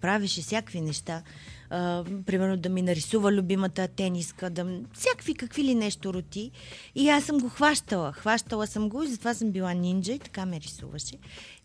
[0.00, 1.22] Правеше всякакви неща
[1.70, 4.66] а, примерно да ми нарисува любимата тениска, да...
[4.92, 6.50] всякакви какви ли нещо роти.
[6.94, 8.12] И аз съм го хващала.
[8.12, 11.14] Хващала съм го и затова съм била нинджа и така ме рисуваше.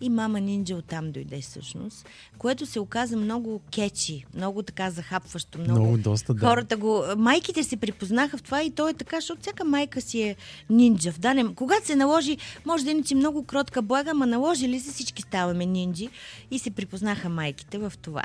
[0.01, 2.05] И мама нинджа оттам дойде всъщност,
[2.37, 5.59] което се оказа много кечи, много така захапващо.
[5.59, 6.47] Много, много доста, да.
[6.47, 7.03] Хората го...
[7.17, 10.35] Майките се припознаха в това и то е така, защото всяка майка си е
[10.69, 11.11] нинджа.
[11.11, 11.55] В данен...
[11.55, 15.65] Когато се наложи, може да иначе много кротка блага, ма наложи ли се всички ставаме
[15.65, 16.09] нинджи
[16.51, 18.23] и се припознаха майките в това.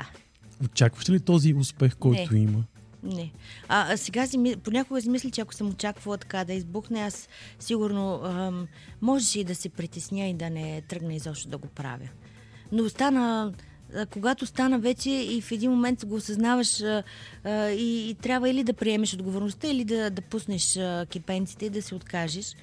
[0.63, 2.39] Очакваш ли този успех, който не.
[2.39, 2.63] има?
[3.03, 3.31] Не.
[3.67, 7.29] А, а сега си, понякога си мисля, че ако съм очаквала така да избухне, аз
[7.59, 8.67] сигурно ам,
[9.01, 12.09] можеше и да се притесня и да не тръгна изобщо да го правя.
[12.71, 13.53] Но стана,
[14.09, 17.03] когато стана вече и в един момент го осъзнаваш а,
[17.43, 21.69] а, и, и трябва или да приемеш отговорността, или да, да пуснеш а, кипенците и
[21.69, 22.55] да се откажеш.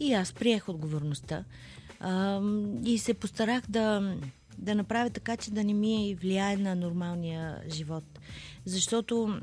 [0.00, 1.44] И аз приех отговорността.
[2.00, 2.40] А,
[2.84, 4.14] и се постарах да
[4.58, 8.04] да направя така, че да не ми влияе на нормалния живот.
[8.64, 9.40] Защото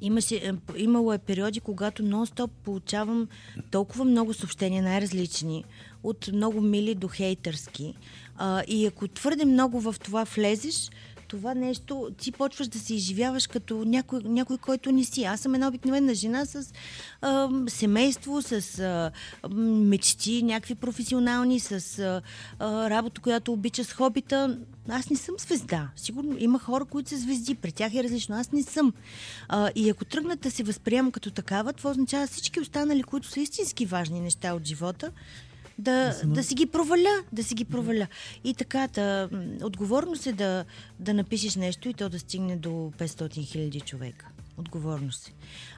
[0.00, 3.28] имаше, е, имало е периоди, когато нон-стоп получавам
[3.70, 5.64] толкова много съобщения, най-различни,
[6.02, 7.94] от много мили до хейтърски.
[8.36, 10.90] А, и ако твърде много в това влезеш,
[11.28, 15.24] това нещо, ти почваш да се изживяваш като някой, някой който не си.
[15.24, 16.72] Аз съм една обикновена жена с
[17.22, 19.10] а, семейство, с а,
[19.54, 22.22] мечти, някакви професионални, с а,
[22.90, 24.58] работа, която обича с хобита.
[24.88, 25.88] Аз не съм звезда.
[25.96, 27.54] Сигурно има хора, които са звезди.
[27.54, 28.36] При тях е различно.
[28.36, 28.92] Аз не съм.
[29.48, 33.40] А, и ако тръгнат да се възприемам като такава, това означава всички останали, които са
[33.40, 35.10] истински важни неща от живота,
[35.78, 38.06] да, да си ги проваля, да си ги проваля.
[38.44, 39.28] И така, да,
[39.62, 40.64] отговорност е да,
[41.00, 44.28] да напишеш нещо и то да стигне до 500 хиляди човека.
[44.58, 45.32] Отговорност е.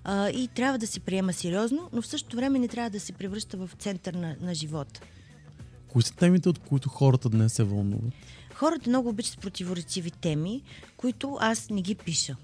[0.05, 3.13] А, и трябва да се приема сериозно, но в същото време не трябва да се
[3.13, 5.01] превръща в център на, на живота.
[5.89, 8.15] Кои са темите, от които хората днес се вълнуват?
[8.55, 10.63] Хората много обичат противоречиви теми,
[10.97, 12.37] които аз не ги пиша.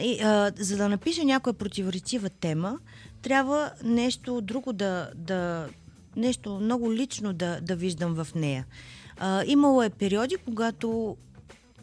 [0.00, 2.78] И, а, за да напиша някоя противоречива тема,
[3.22, 5.68] трябва нещо друго да, да
[6.16, 8.66] нещо много лично да, да виждам в нея.
[9.18, 11.16] А, имало е периоди, когато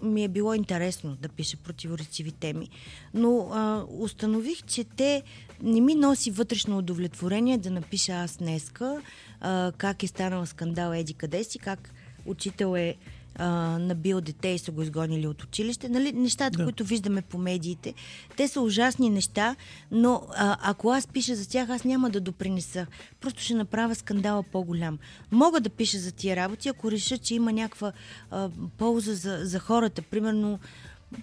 [0.02, 2.70] ми е било интересно да пиша противоречиви теми,
[3.14, 5.24] но а, установих, че те
[5.64, 9.02] не ми носи вътрешно удовлетворение да напиша аз днеска
[9.42, 11.94] а, как е станал скандал Еди къде си, как
[12.26, 12.96] учител е
[13.36, 13.48] а,
[13.80, 15.90] набил дете и са го изгонили от училище.
[15.90, 16.64] Нали, нещата, да.
[16.64, 17.94] които виждаме по медиите,
[18.38, 19.56] те са ужасни неща,
[19.92, 22.88] но а, ако аз пиша за тях, аз няма да допринеса.
[23.22, 25.00] Просто ще направя скандала по-голям.
[25.32, 27.92] Мога да пиша за тия работи, ако реша, че има някаква
[28.32, 30.02] а, полза за, за хората.
[30.02, 30.60] Примерно,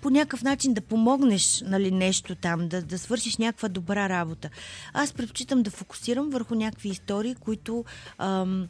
[0.00, 4.50] по някакъв начин да помогнеш нали, нещо там, да, да свършиш някаква добра работа.
[4.92, 7.84] Аз предпочитам да фокусирам върху някакви истории, които
[8.18, 8.68] ам,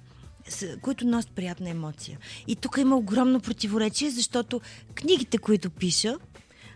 [0.81, 2.18] които носят приятна емоция.
[2.46, 4.61] И тук има огромно противоречие, защото
[4.94, 6.16] книгите, които пиша,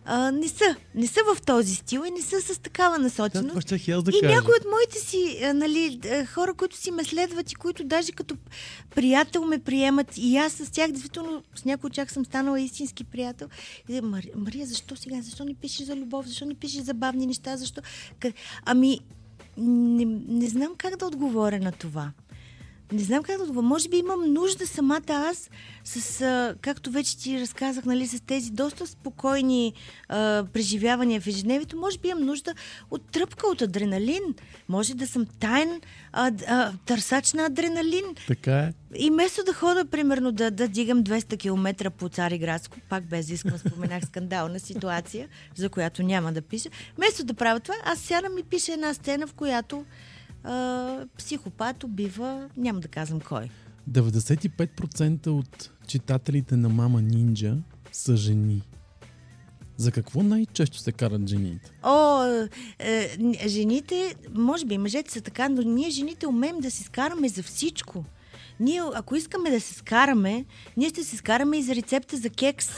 [0.08, 0.76] а, не са.
[0.94, 3.68] Не са в този стил и не са с такава насоченост.
[3.68, 6.00] Да, да и някои от моите си а, нали,
[6.34, 8.36] хора, които си ме следват и които даже като
[8.94, 13.04] приятел ме приемат и аз с тях, действително, с някой от тях съм станала истински
[13.04, 13.48] приятел.
[13.88, 15.22] И, Мария, Мария, защо сега?
[15.22, 16.26] Защо не пишеш за любов?
[16.26, 17.56] Защо не пишеш за бавни неща?
[17.56, 17.80] Защо?
[18.64, 19.00] Ами,
[19.58, 22.12] не, не знам как да отговоря на това.
[22.92, 23.66] Не знам как да отговоря.
[23.66, 25.50] Може би имам нужда самата аз,
[25.84, 29.72] с, а, както вече ти разказах, нали, с тези доста спокойни
[30.08, 32.54] а, преживявания в ежедневието, може би имам нужда
[32.90, 34.22] от тръпка, от адреналин.
[34.68, 35.80] Може да съм тайн
[36.12, 38.04] а, а, търсач на адреналин.
[38.26, 38.72] Така е.
[38.96, 43.58] И вместо да хода, примерно, да, да дигам 200 км по Цариградско, пак без искам,
[43.58, 46.68] споменах скандална ситуация, за която няма да пиша.
[46.96, 49.84] Вместо да правя това, аз сядам и пиша една сцена, в която
[50.46, 53.50] а, психопат убива, няма да казвам кой.
[53.90, 57.56] 95% от читателите на Мама Нинджа
[57.92, 58.62] са жени.
[59.76, 61.70] За какво най-често се карат жените?
[61.82, 62.24] О,
[62.78, 67.42] е, жените, може би мъжете са така, но ние жените умеем да се скараме за
[67.42, 68.04] всичко.
[68.60, 70.44] Ние, ако искаме да се скараме,
[70.76, 72.68] ние ще се скараме и за рецепта за кекс.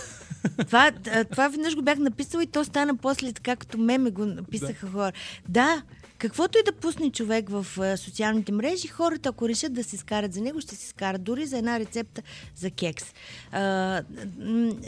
[0.66, 0.92] това,
[1.30, 4.92] това веднъж го бях написала и то стана после така, като меме го написаха да.
[4.92, 5.12] хора.
[5.48, 5.82] Да,
[6.18, 10.40] Каквото и да пусне човек в социалните мрежи, хората, ако решат да се скарат за
[10.40, 12.22] него, ще се скарат дори за една рецепта
[12.56, 13.14] за кекс.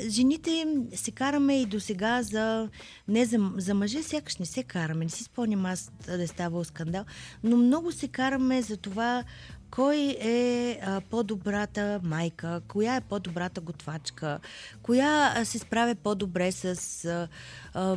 [0.09, 2.69] Жените се караме и до сега за...
[3.09, 5.05] Не за, за мъже, сякаш не се караме.
[5.05, 7.05] Не си спомням аз да е ставал скандал,
[7.45, 9.25] но много се караме за това
[9.71, 10.81] кой е
[11.11, 14.39] по-добрата майка, коя е по-добрата готвачка,
[14.83, 17.29] коя се справя по-добре с а,
[17.75, 17.97] а,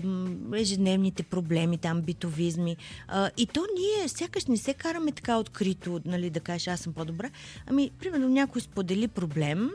[0.56, 2.78] ежедневните проблеми, там битовизми.
[3.08, 6.94] А, и то ние сякаш не се караме така открито, нали, да кажеш аз съм
[6.94, 7.30] по-добра.
[7.68, 9.70] Ами, примерно някой сподели проблем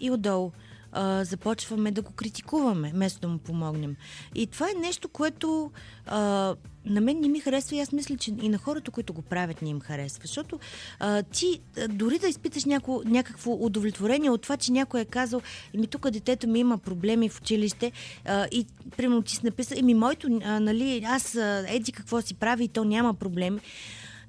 [0.00, 0.52] и отдолу
[0.92, 3.96] а, започваме да го критикуваме, вместо да му помогнем.
[4.34, 5.70] И това е нещо, което
[6.06, 9.22] а, на мен не ми харесва и аз мисля, че и на хората, които го
[9.22, 10.20] правят, не им харесва.
[10.22, 10.58] Защото
[10.98, 15.40] а, ти а, дори да изпиташ няко, някакво удовлетворение от това, че някой е казал,
[15.74, 17.92] еми тук детето ми има проблеми в училище
[18.24, 22.34] а, и примерно ти си написал, еми моето, а, нали, аз а, еди какво си
[22.34, 23.60] прави и то няма проблеми.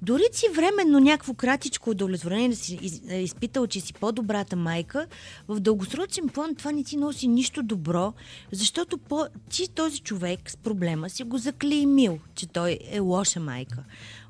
[0.01, 5.07] Дори си временно някакво кратичко удовлетворение да си е, изпитал, че си по-добрата майка,
[5.47, 8.13] в дългосрочен план това не ти носи нищо добро,
[8.51, 13.83] защото по, ти този човек с проблема си го заклеймил, че той е лоша майка.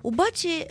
[0.03, 0.67] Обаче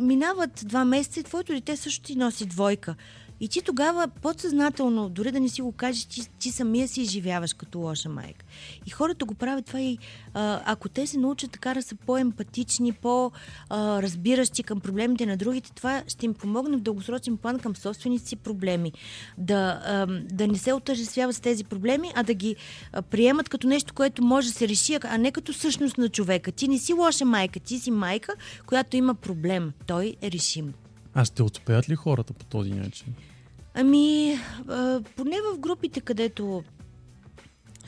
[0.00, 2.94] минават два месеца и твоето дете също ти носи двойка.
[3.40, 7.52] И ти тогава подсъзнателно, дори да не си го кажеш, ти, ти самия си изживяваш
[7.52, 8.44] като лоша майка.
[8.86, 9.98] И хората го правят това и
[10.34, 16.26] ако те се научат така да са по-емпатични, по-разбиращи към проблемите на другите, това ще
[16.26, 18.92] им помогне в дългосрочен план към собствените си проблеми.
[19.38, 22.56] Да, да не се отъжествяват с тези проблеми, а да ги
[23.10, 26.52] приемат като нещо, което може да се реши, а не като същност на човека.
[26.52, 28.32] Ти не си лоша майка, ти си майка,
[28.66, 29.72] която има проблем.
[29.86, 30.74] Той е решим.
[31.14, 33.14] А ще успеят ли хората по този начин?
[33.74, 36.64] Ами, а, поне в групите, където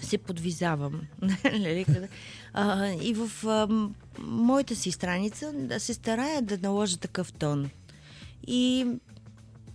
[0.01, 1.01] се подвизавам.
[1.45, 1.87] Нали,
[2.53, 3.69] а, и в а,
[4.19, 7.71] моята си страница да се старая да наложа такъв тон.
[8.47, 8.87] И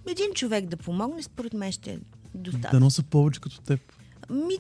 [0.07, 1.99] един човек да помогне, според мен ще е
[2.35, 2.79] достатъчно.
[2.79, 3.79] Да носа повече като теб.
[4.29, 4.57] Ми,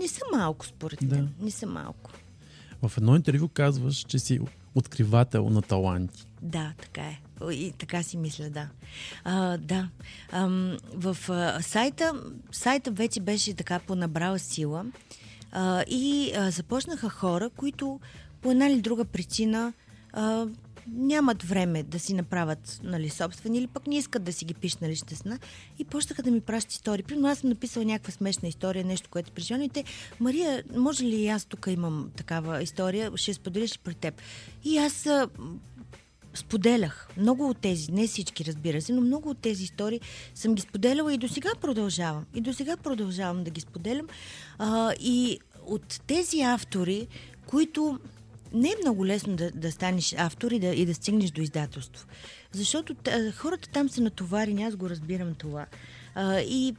[0.00, 1.16] не са малко, според Да.
[1.16, 1.34] мен.
[1.40, 2.10] Не са малко.
[2.82, 4.40] В едно интервю казваш, че си
[4.74, 6.26] откривател на таланти.
[6.42, 7.20] Да, така е.
[7.52, 8.68] И така си мисля, да.
[9.24, 9.88] А, да.
[10.32, 12.22] Ам, в а, сайта,
[12.52, 14.84] сайта вече беше така понабрал сила
[15.52, 18.00] а, и а, започнаха хора, които
[18.42, 19.72] по една или друга причина
[20.12, 20.46] а,
[20.92, 24.80] нямат време да си направят нали, собствени или пък не искат да си ги пишат
[24.80, 25.38] на лична сна
[25.78, 27.02] и почнаха да ми пращат истории.
[27.02, 29.84] Примерно аз съм написала някаква смешна история, нещо, което преживяно и те,
[30.20, 34.14] Мария, може ли аз тук имам такава история, ще споделиш при теб.
[34.64, 35.28] И аз а,
[36.34, 40.00] споделях много от тези, не всички разбира се, но много от тези истории
[40.34, 42.26] съм ги споделяла и до сега продължавам.
[42.34, 44.06] И до сега продължавам да ги споделям.
[44.58, 47.06] А, и от тези автори,
[47.46, 48.00] които
[48.52, 52.06] не е много лесно да, да станеш автор и да, и да стигнеш до издателство.
[52.52, 55.66] Защото т- хората там са натоварени, аз го разбирам това.
[56.14, 56.74] А, и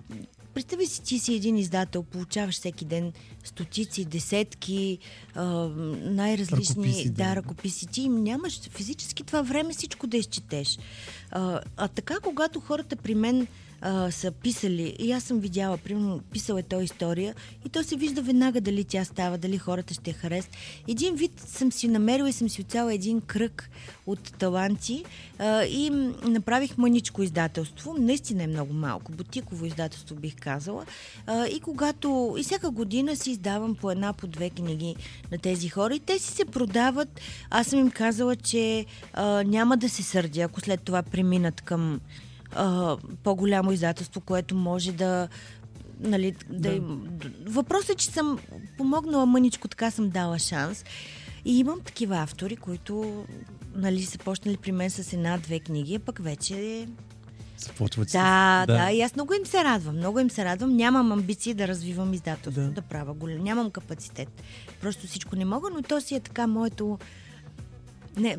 [0.54, 4.98] представи си, ти си един издател, получаваш всеки ден стотици, десетки,
[5.36, 7.36] най-различни Ръкописи, да.
[7.36, 7.88] ръкописи.
[7.88, 10.80] Ти нямаш физически това време всичко да изчетеш.
[11.32, 13.48] А, а така, когато хората при мен
[13.82, 17.96] а, са писали, и аз съм видяла, примерно, писал е той история, и то се
[17.96, 20.52] вижда веднага дали тя става, дали хората ще харесат.
[20.88, 23.70] Един вид съм си намерила и съм си оцяла един кръг
[24.08, 25.04] от таланти
[25.40, 25.90] а, и
[26.24, 27.96] направих мъничко издателство.
[28.00, 29.12] Наистина е много малко.
[29.12, 30.86] Бутиково издателство бих казала.
[31.28, 34.96] А, и когато, и всяка година си издавам по една, по две книги
[35.32, 37.22] на тези хора и те си се продават.
[37.50, 42.00] Аз съм им казала, че а, няма да се сърдя, ако след това преминат към
[42.56, 45.28] а, по-голямо издателство, което може да
[46.04, 46.70] Нали, да.
[46.70, 46.76] Да.
[46.76, 47.08] Им...
[47.46, 48.40] Въпросът е, че съм
[48.78, 50.86] помогнала мъничко, така съм дала шанс.
[51.46, 53.26] И имам такива автори, които
[53.76, 56.88] нали, са почнали при мен с една-две книги, а пък вече...
[57.58, 58.08] Започват.
[58.12, 59.96] Да, да, да, и аз много им се радвам.
[59.96, 60.76] Много им се радвам.
[60.76, 62.72] Нямам амбиции да развивам издателство, Да.
[62.72, 63.44] да, правя голям.
[63.44, 64.44] Нямам капацитет.
[64.82, 67.00] Просто всичко не мога, но то си е така моето...
[68.18, 68.38] Не,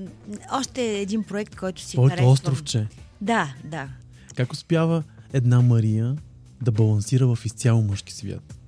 [0.52, 2.32] още един проект, който си Твоето харесвам.
[2.32, 2.86] островче.
[3.20, 3.88] Да, да.
[4.36, 6.16] Как успява една Мария
[6.62, 8.58] да балансира в изцяло мъжки свят?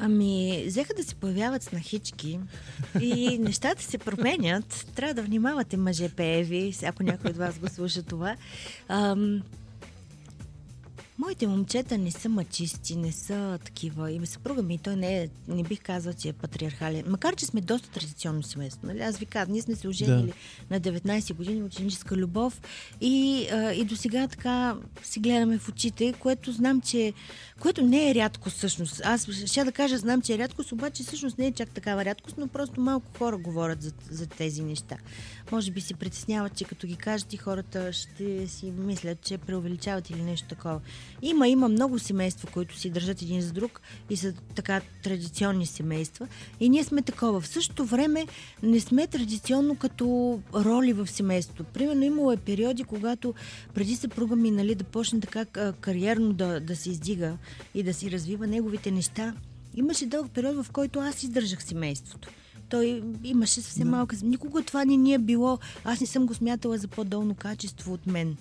[0.00, 2.38] Ами, взеха да се появяват снахички
[3.00, 4.86] и нещата се променят.
[4.94, 8.36] Трябва да внимавате, мъже пееви, ако някой от вас го слуша това.
[8.88, 9.42] Ам,
[11.20, 14.12] Моите момчета не са мачисти, не са такива.
[14.12, 17.04] И съпруга ми, той не е, не бих казал, че е патриархален.
[17.08, 18.86] Макар, че сме доста традиционно семейство.
[18.86, 19.00] Нали?
[19.00, 20.32] Аз ви казвам, ние сме се оженили
[20.70, 22.60] на 19 години ученическа любов
[23.00, 27.12] и, а, и до сега така си гледаме в очите, което знам, че
[27.60, 29.00] което не е рядко всъщност.
[29.04, 32.38] Аз ще да кажа, знам, че е рядкост, обаче всъщност не е чак такава рядкост,
[32.38, 34.96] но просто малко хора говорят за, за тези неща.
[35.52, 40.10] Може би си притесняват, че като ги кажат и хората ще си мислят, че преувеличават
[40.10, 40.80] или нещо такова.
[41.22, 46.28] Има, има много семейства, които си държат един за друг и са така традиционни семейства.
[46.60, 47.40] И ние сме такова.
[47.40, 48.26] В същото време
[48.62, 51.64] не сме традиционно като роли в семейството.
[51.64, 53.34] Примерно имало е периоди, когато
[53.74, 57.36] преди съпруга ми нали, да почне така кариерно да, да се издига
[57.74, 59.34] и да си развива неговите неща.
[59.74, 62.28] Имаше дълъг период, в който аз издържах семейството.
[62.68, 63.90] Той имаше съвсем да.
[63.90, 64.16] малка...
[64.22, 65.58] Никога това не ни е било...
[65.84, 68.36] Аз не съм го смятала за по-долно качество от мен.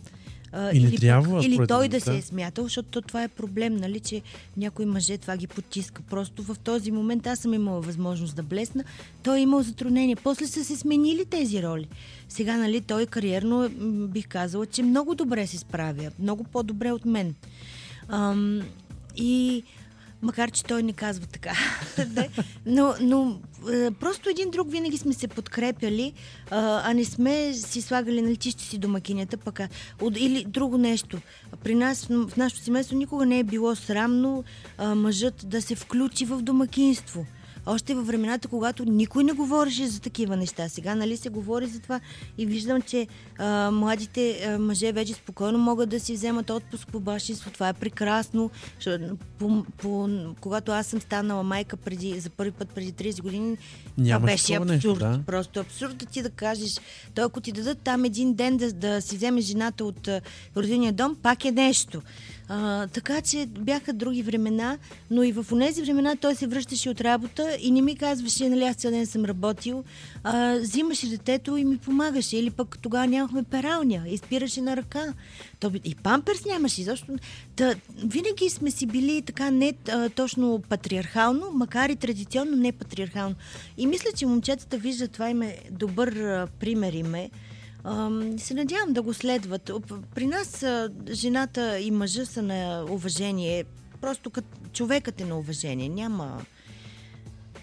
[0.52, 2.02] А, И не или трябва, пък, или той мен, да да.
[2.02, 4.22] се е смятал, защото то това е проблем, нали, че
[4.58, 6.02] някои мъже това ги потиска.
[6.02, 8.84] Просто в този момент аз съм имала възможност да блесна,
[9.24, 10.16] той е имал затруднение.
[10.16, 11.88] После са се сменили тези роли.
[12.30, 13.70] Сега, нали, той кариерно
[14.08, 16.12] бих казала, че много добре се справя.
[16.20, 17.36] Много по-добре от мен.
[18.10, 18.62] Ам,
[19.16, 19.64] и
[20.22, 21.54] макар, че той не казва така.
[22.66, 23.40] Но но
[24.00, 26.14] просто един друг винаги сме се подкрепяли,
[26.52, 29.60] а, а не сме си слагали, нали, ти ще си домакинята, пък
[30.18, 31.18] или друго нещо.
[31.64, 34.44] При нас, в нашето семейство, никога не е било срамно
[34.78, 37.26] а, мъжът да се включи в домакинство.
[37.68, 40.70] Още във времената, когато никой не говореше за такива неща.
[40.70, 42.00] Сега, нали, се говори за това
[42.38, 47.00] и виждам, че а, младите а, мъже вече спокойно могат да си вземат отпуск по
[47.00, 47.52] бащинство.
[47.52, 48.52] Това е прекрасно.
[49.40, 50.10] По, по,
[50.42, 54.54] когато аз съм станала майка преди, за първи път преди 30 години, това Нямаше беше
[54.54, 54.70] абсурд.
[54.70, 55.20] нещо, да.
[55.26, 56.80] Просто абсурд да ти да кажеш,
[57.16, 60.22] той ако ти дадат там един ден да, да си вземеш жената от а,
[60.58, 62.02] родения дом, пак е нещо.
[62.50, 64.78] А, така че бяха други времена,
[65.12, 68.64] но и в тези времена той се връщаше от работа и не ми казваше, нали
[68.64, 69.84] аз цял ден съм работил,
[70.24, 72.38] а, взимаше детето и ми помагаше.
[72.38, 75.14] Или пък тогава нямахме пералня и спираше на ръка.
[75.60, 76.84] То, и памперс нямаше.
[76.84, 77.14] Защо?
[77.56, 83.36] Та, винаги сме си били така не а, точно патриархално, макар и традиционно не патриархално.
[83.78, 87.30] И мисля, че момчетата виждат това име добър а, пример име.
[88.38, 89.72] Се надявам да го следват.
[90.16, 90.66] При нас
[91.12, 93.64] жената и мъжа са на уважение.
[94.02, 95.90] Просто като човекът е на уважение.
[95.90, 96.42] Няма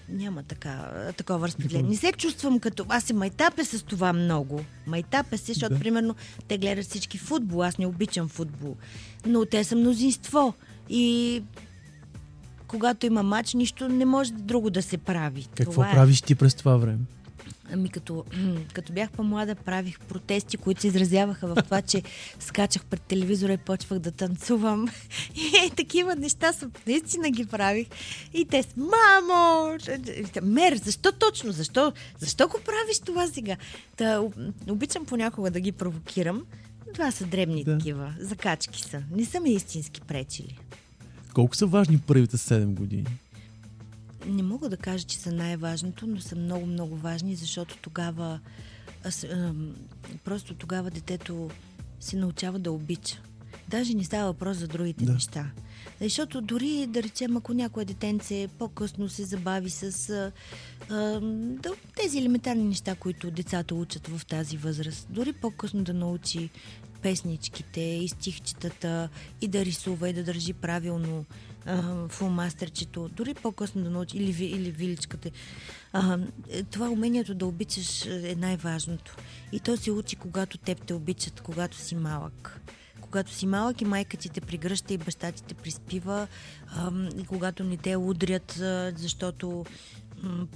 [0.09, 1.91] няма така, такова разпределение.
[1.91, 2.87] Не се чувствам като...
[2.89, 4.61] Аз се майтапя с това много.
[4.87, 5.81] Майтапя се, защото, Да.
[5.81, 6.15] примерно,
[6.49, 7.63] те гледат всички футбол.
[7.63, 8.77] Аз не обичам футбол.
[9.27, 10.55] Но те са мнозинство.
[10.89, 11.43] И
[12.67, 15.47] когато има матч, нищо не може друго да се прави.
[15.55, 15.93] Какво това е.
[15.93, 16.99] правиш ти през това време?
[17.75, 18.25] Ами като,
[18.73, 22.03] като бях по-млада, правих протести, които се изразяваха в това, че
[22.41, 24.89] скачах пред телевизора и почвах да танцувам.
[25.67, 27.87] И такива неща съм, наистина ги правих.
[28.35, 29.79] И те с мамо!
[30.43, 31.53] Мер, защо точно?
[31.53, 33.57] Защо, защо го правиш това сега?
[33.97, 34.23] Та,
[34.71, 36.43] обичам понякога да ги провокирам.
[36.95, 37.79] Това са дребни Да.
[37.79, 38.15] такива.
[38.21, 39.03] Закачки са.
[39.11, 40.59] Не са ми истински пречили.
[41.33, 43.07] Колко са важни първите 7 години?
[44.27, 48.41] Не мога да кажа, че са най-важното, но са много, много важни, защото тогава
[49.05, 49.75] аз, ам,
[50.25, 51.51] просто тогава детето
[52.01, 53.21] се научава да обича.
[53.69, 55.13] Даже не става въпрос за другите Да.
[55.13, 55.51] неща.
[56.01, 60.33] Защото дори, да речем, ако някое детенце по-късно се забави с а,
[60.95, 61.21] а,
[61.61, 66.51] да, тези елементарни неща, които децата учат в тази възраст, дори по-късно да научи
[67.03, 69.09] песничките и стихчетата
[69.41, 71.54] и да рисува и да държи правилно а,
[72.09, 75.31] фулмастерчето, дори по-късно да научи, или, или виличката.
[75.93, 76.19] А,
[76.51, 79.17] е, това умението да обичаш е най-важното.
[79.53, 82.61] И то се учи, когато теб те обичат, когато си малък.
[83.01, 86.27] Когато си малък и майка ти те пригръща и баща ти те приспива,
[87.17, 89.65] и когато не те удрят, а, защото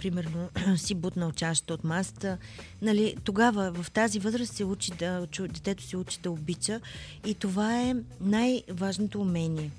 [0.00, 2.38] примерно си бутнал чашата от масата.
[2.82, 6.80] Нали, тогава в тази възраст се учи да, детето се учи да обича
[7.26, 9.70] и това е най-важното умение.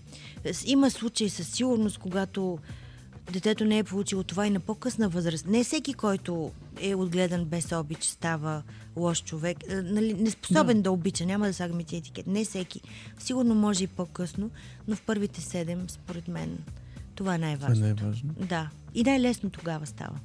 [0.66, 2.60] Има случаи със сигурност, когато
[3.32, 5.46] детето не е получило това и на по-късна възраст.
[5.48, 8.64] Не всеки, който е отгледан без обич, става
[8.96, 9.58] лош човек.
[9.70, 10.84] Е, Нали, неспособен да.
[10.84, 12.28] да обича, няма да слагаме ти етикет.
[12.28, 12.82] Не всеки.
[13.20, 14.50] Сигурно може и по-късно,
[14.88, 16.58] но в първите седем, според мен,
[17.20, 18.34] това е Това е най-важно.
[18.34, 18.70] Да.
[18.94, 20.20] И най-лесно тогава става.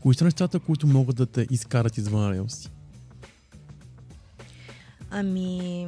[0.00, 2.70] Кои са нещата, които могат да те изкарат извън релси?
[5.10, 5.86] Ами,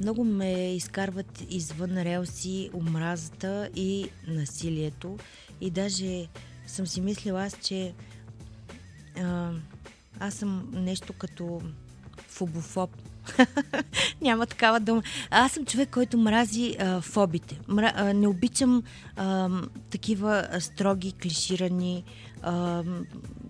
[0.00, 5.18] много ме изкарват извън релси омразата и насилието.
[5.60, 6.26] И даже
[6.66, 7.94] съм си мислила аз, че
[9.22, 9.52] а,
[10.20, 11.60] аз съм нещо като
[12.28, 12.90] фобофоб.
[14.20, 15.02] Няма такава дума.
[15.30, 17.60] Аз съм човек, който мрази а, фобите.
[17.68, 18.82] Мра, а, не обичам
[19.16, 19.48] а,
[19.90, 22.04] такива строги, клиширани,
[22.42, 22.82] а,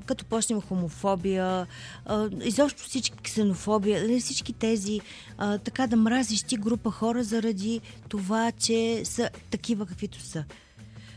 [0.06, 1.66] като почнем хомофобия,
[2.06, 5.00] а, изобщо всички ксенофобия, нали, всички тези,
[5.38, 10.44] а, така да мразиш ти група хора заради това, че са такива каквито са.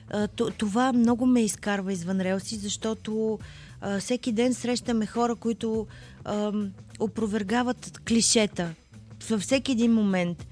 [0.09, 3.39] А, това много ме изкарва извън релси, защото
[3.81, 5.87] а, всеки ден срещаме хора, които
[6.25, 8.73] ам, опровергават клишета
[9.29, 10.47] във всеки един момент.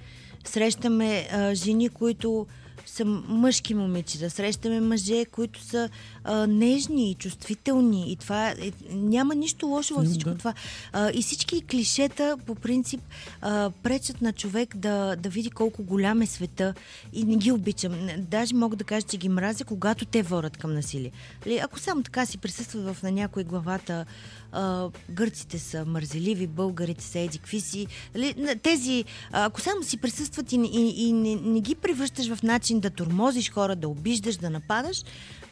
[0.45, 2.47] Срещаме а, жени, които
[2.85, 5.89] са мъжки момичета, срещаме мъже, които са
[6.23, 10.37] а, нежни и чувствителни и това е, няма нищо лошо във всичко да.
[10.37, 10.53] това.
[10.93, 13.01] А, и всички клишета по принцип
[13.41, 16.73] а, пречат на човек да, да види колко голям е света
[17.13, 18.07] и не ги обичам.
[18.17, 21.11] Даже мога да кажа, че ги мразя, когато те водят към насилие.
[21.47, 24.05] Ли, ако само така си присъстват в на някой главата,
[24.51, 27.87] а, гърците са мързеливи, българите са еди какви си.
[28.15, 32.43] Ли, на- тези, ако само си присъстват и, и, и не, не ги превръщаш в
[32.43, 35.03] начин да тормозиш хора, да обиждаш, да нападаш,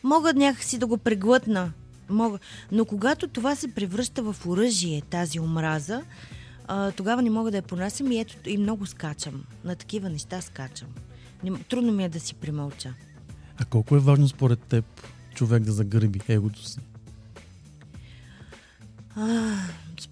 [0.04, 1.72] могат някакси да го преглътна.
[2.10, 2.40] Мога.
[2.72, 6.04] Но когато това се превръща в оръжие, тази омраза,
[6.68, 9.44] а, тогава не мога да я понасям и ето и много скачам.
[9.64, 10.88] На такива неща скачам.
[11.70, 12.94] Трудно ми е да си примълча.
[13.58, 14.86] А колко е важно според теб
[15.36, 16.80] човек да загърби егото си?
[19.16, 19.56] А,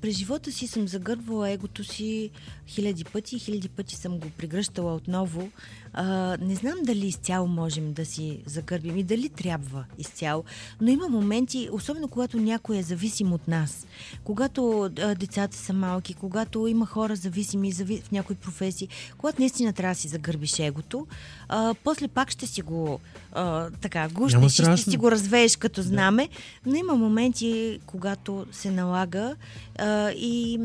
[0.01, 2.29] през живота си съм загърбвала егото си
[2.67, 5.51] хиляди пъти хиляди пъти съм го прегръщала отново.
[5.99, 10.43] А, не знам дали изцяло можем да си загърбим и дали трябва изцяло,
[10.81, 13.87] но има моменти, особено когато някой е зависим от нас,
[14.23, 18.01] когато а, децата са малки, когато има хора зависими зави...
[18.01, 18.87] в някои професии,
[19.17, 21.07] когато наистина трябва да си загърбиш егото,
[21.49, 22.99] а, после пак ще си го
[23.31, 26.29] а, така и ще си го развееш като знаме,
[26.65, 29.35] но има моменти, когато се налага
[29.79, 30.59] а, и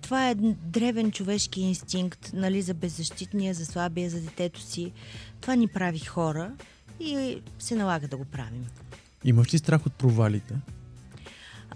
[0.00, 4.92] това е древен човешки инстинкт, нали, за беззащитния, за слабия, за детето си.
[5.40, 6.52] Това ни прави хора
[7.00, 8.66] и се налага да го правим.
[9.24, 10.54] Имаш ли страх от провалите?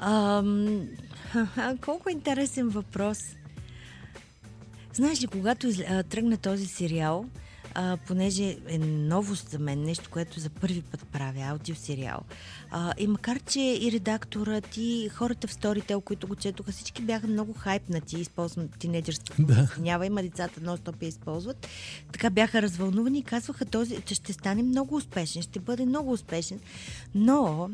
[0.00, 0.88] Ам,
[1.80, 3.18] колко интересен въпрос.
[4.92, 7.24] Знаеш ли, когато а, тръгна този сериал,
[7.80, 12.20] а, понеже е новост за мен, нещо, което за първи път правя, аудиосериал.
[12.70, 17.26] А, и макар, че и редакторът, и хората в Storytel, които го четоха, всички бяха
[17.26, 19.42] много хайпнати, използвам тинейджърството.
[19.42, 19.74] Да.
[19.78, 21.68] Няма, има децата, но стоп я използват.
[22.12, 26.60] Така бяха развълнувани и казваха, този, че ще стане много успешен, ще бъде много успешен.
[27.14, 27.70] Но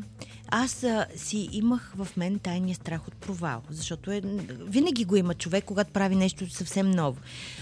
[0.47, 4.21] аз а, си имах в мен тайния страх от провал, защото е,
[4.59, 7.17] винаги го има човек, когато прави нещо съвсем ново.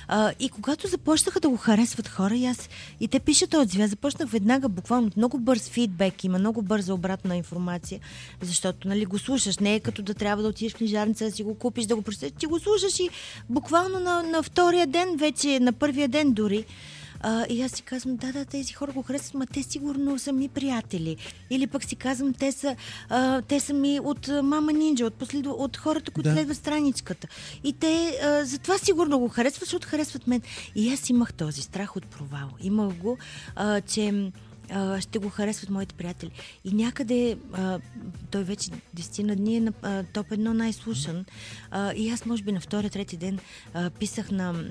[0.07, 2.69] А, и когато започнаха да го харесват хора, и аз
[2.99, 7.35] и те пишат отзиви, аз започнах веднага буквално много бърз фидбек, има много бърза обратна
[7.35, 7.99] информация,
[8.41, 11.43] защото нали, го слушаш, не е като да трябва да отидеш в книжарница да си
[11.43, 13.09] го купиш, да го прочетеш, ти го слушаш и
[13.49, 16.65] буквално на, на втория ден, вече на първия ден дори,
[17.23, 20.33] а, и аз си казвам, да, да, тези хора го харесват, ма те сигурно са
[20.33, 21.17] ми приятели.
[21.49, 22.75] Или пък си казвам, те са,
[23.09, 26.35] а, те са ми от Мама Нинджа, от, последва, от хората, които Да.
[26.35, 27.27] следват страничката.
[27.63, 30.41] И те а, затова сигурно го харесват, защото харесват мен.
[30.75, 32.49] И аз имах този страх от провал.
[32.61, 33.17] Имах го,
[33.55, 34.31] а, че
[34.71, 36.31] а, ще го харесват моите приятели.
[36.65, 37.79] И някъде, а,
[38.31, 41.25] той вече 10 на дни е на а, топ едно най-слушан.
[41.71, 43.39] А, и аз, може би, на втория, трети ден
[43.73, 44.63] а, писах на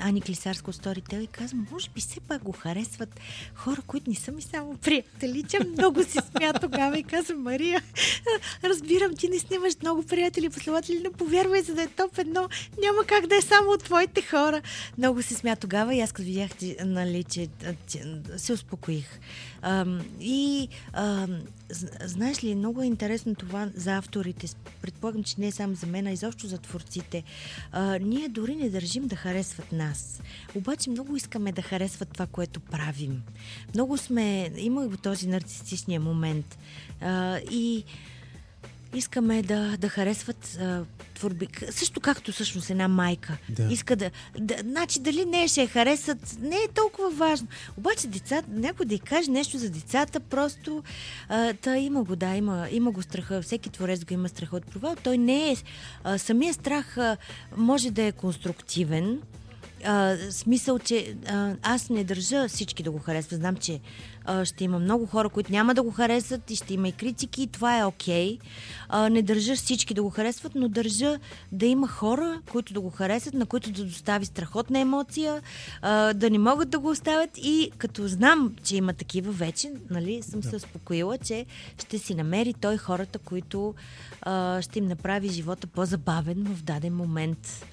[0.00, 3.20] Ани от Storytel и казвам, може би все пак го харесват
[3.54, 7.82] хора, които не са ми само приятели, че много си смя тогава и казвам, Мария,
[8.64, 12.48] разбирам, ти не снимаш много приятели, последователи, но повярвай, за да е топ едно,
[12.82, 14.62] няма как да е само от твоите хора.
[14.98, 16.50] Много се смя тогава и аз като видях,
[16.84, 17.48] нали, че,
[18.36, 19.20] се успокоих.
[20.20, 20.68] И
[22.04, 24.46] знаеш ли, много е интересно това за авторите.
[24.82, 27.22] Предполагам, че не е само за мен, а изобщо за творците.
[27.72, 30.22] А, ние дори не държим да харесват нас.
[30.54, 33.22] Обаче много искаме да харесват това, което правим.
[33.74, 34.50] Много сме...
[34.56, 36.58] Има го този нарцистичния момент.
[37.00, 37.84] А, и
[38.94, 40.84] искаме да, да харесват а,
[41.14, 41.48] творби.
[41.70, 43.36] Също както всъщност една майка.
[43.48, 43.62] Да.
[43.70, 44.56] Иска да, да.
[44.60, 47.48] Значи дали не ще я харесат, не е толкова важно.
[47.76, 50.82] Обаче децата, някой да й каже нещо за децата, просто
[51.28, 53.42] а, та има го, да, има, има го страха.
[53.42, 54.96] Всеки творец го има страха от провал.
[55.02, 55.56] Той не е.
[56.04, 57.16] А, самия страх а,
[57.56, 59.20] може да е конструктивен.
[59.84, 63.40] А, смисъл, че а, аз не държа всички да го харесват.
[63.40, 63.80] Знам, че
[64.24, 67.42] а, ще има много хора, които няма да го харесват и ще има и критики.
[67.42, 68.38] и Това е окей.
[68.88, 71.18] А, не държа всички да го харесват, но държа
[71.52, 75.42] да има хора, които да го харесват, на които да достави страхотна емоция,
[75.82, 80.22] а, да не могат да го оставят и като знам, че има такива вече, нали,
[80.22, 81.46] съм се успокоила, че
[81.78, 83.74] ще си намери той хората, които
[84.22, 87.66] а, ще им направи живота по-забавен в даден момент.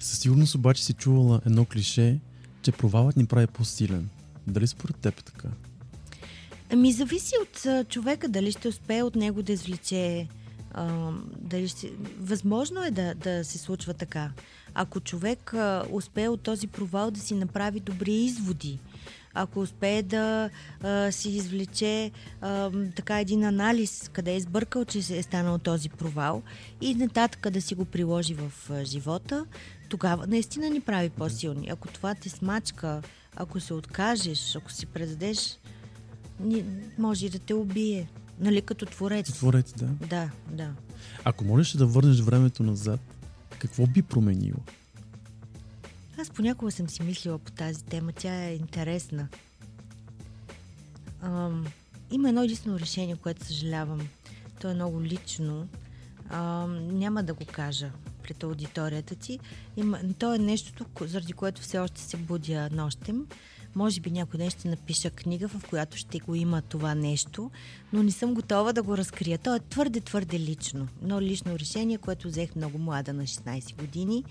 [0.00, 2.20] Със сигурност обаче си чувала едно клише,
[2.62, 4.08] че провалът ни прави по-силен.
[4.46, 5.48] Дали според теб е така?
[6.72, 10.28] Ами зависи от човека дали ще успее от него да извлече.
[10.72, 11.92] А, дали ще...
[12.18, 14.30] Възможно е да, да се случва така.
[14.74, 18.78] Ако човек а, успее от този провал да си направи добри изводи,
[19.34, 20.50] ако успее да
[20.82, 26.42] а, си извлече а, така един анализ, къде е сбъркал, че е станал този провал
[26.80, 29.46] и нататък да си го приложи в а, живота,
[29.88, 31.68] тогава наистина ни прави по-силни.
[31.68, 33.02] Ако това те смачка,
[33.36, 35.58] ако се откажеш, ако си предадеш,
[36.98, 38.08] може и да те убие.
[38.40, 39.32] Нали, като творец.
[39.32, 39.86] Творец, да.
[39.86, 40.70] Да, да.
[41.24, 43.00] Ако можеш да върнеш времето назад,
[43.58, 44.58] какво би променило?
[46.18, 48.12] Аз понякога съм си мислила по тази тема.
[48.12, 49.28] Тя е интересна.
[51.22, 51.66] Ам,
[52.10, 54.08] има едно единствено решение, което съжалявам.
[54.60, 55.68] То е много лично.
[56.30, 57.90] Ам, няма да го кажа
[58.26, 59.38] пред аудиторията ти.
[59.76, 63.26] Има, то е нещото, заради което все още се будя нощем.
[63.74, 67.50] Може би някой ден ще напиша книга, в която ще го има това нещо,
[67.92, 69.38] но не съм готова да го разкрия.
[69.38, 70.88] То е твърде, твърде лично.
[71.02, 74.24] Едно лично решение, което взех много млада на 16 години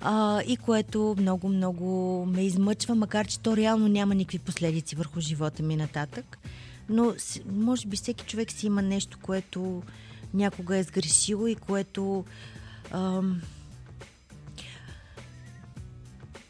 [0.00, 5.20] а, и което много, много ме измъчва, макар че то реално няма никакви последици върху
[5.20, 6.38] живота ми нататък.
[6.88, 7.14] Но
[7.52, 9.82] може би всеки човек си има нещо, което
[10.34, 12.24] някога е сгрешило и което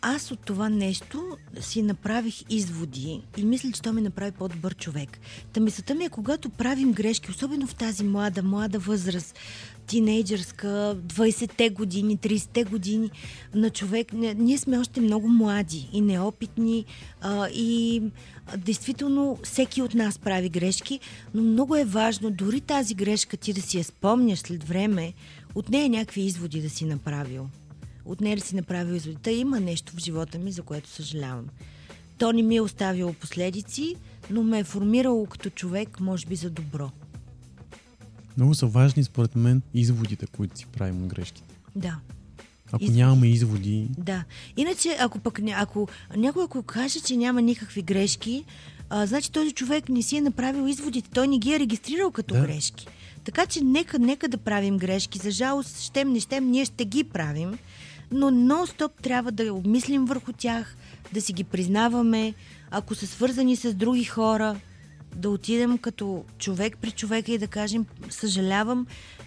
[0.03, 5.19] аз от това нещо си направих изводи и мисля, че то ми направи по-добър човек.
[5.53, 9.39] Та мисълта ми е, когато правим грешки, особено в тази млада, млада възраст,
[9.87, 13.11] тинейджърска, 20-те години, 30-те години
[13.55, 16.85] на човек, ние сме още много млади и неопитни
[17.21, 18.03] а, и
[18.57, 21.01] действително всеки от нас прави грешки,
[21.35, 25.13] но много е важно дори тази грешка ти да си я спомняш след време,
[25.55, 27.49] от нея някакви изводи да си направил
[28.05, 29.17] от нея да си направил изводи.
[29.17, 31.47] Та има нещо в живота ми, за което съжалявам.
[32.19, 33.97] То не ми е оставило последици,
[34.31, 36.91] но ме е формирало като човек, може би за добро.
[38.37, 41.55] Много са важни, според мен, изводите, които си правим от грешките.
[41.77, 41.99] Да.
[42.73, 42.99] Ако изводи.
[42.99, 43.87] нямаме изводи.
[43.99, 44.25] Да.
[44.57, 48.45] Иначе, ако пък ако някой ако каже, че няма никакви грешки,
[48.95, 51.11] а, значи този човек не си е направил изводите.
[51.11, 52.41] Той не ги е регистрирал като да.
[52.41, 52.87] грешки.
[53.25, 55.19] Така че нека, нека да правим грешки.
[55.19, 57.59] За жалост, щем не щем, ние ще ги правим
[58.13, 60.77] но нон-стоп трябва да обмислим върху тях,
[61.13, 62.35] да си ги признаваме,
[62.71, 64.57] ако са свързани с други хора,
[65.17, 68.87] да отидем като човек при човека и да кажем, съжалявам,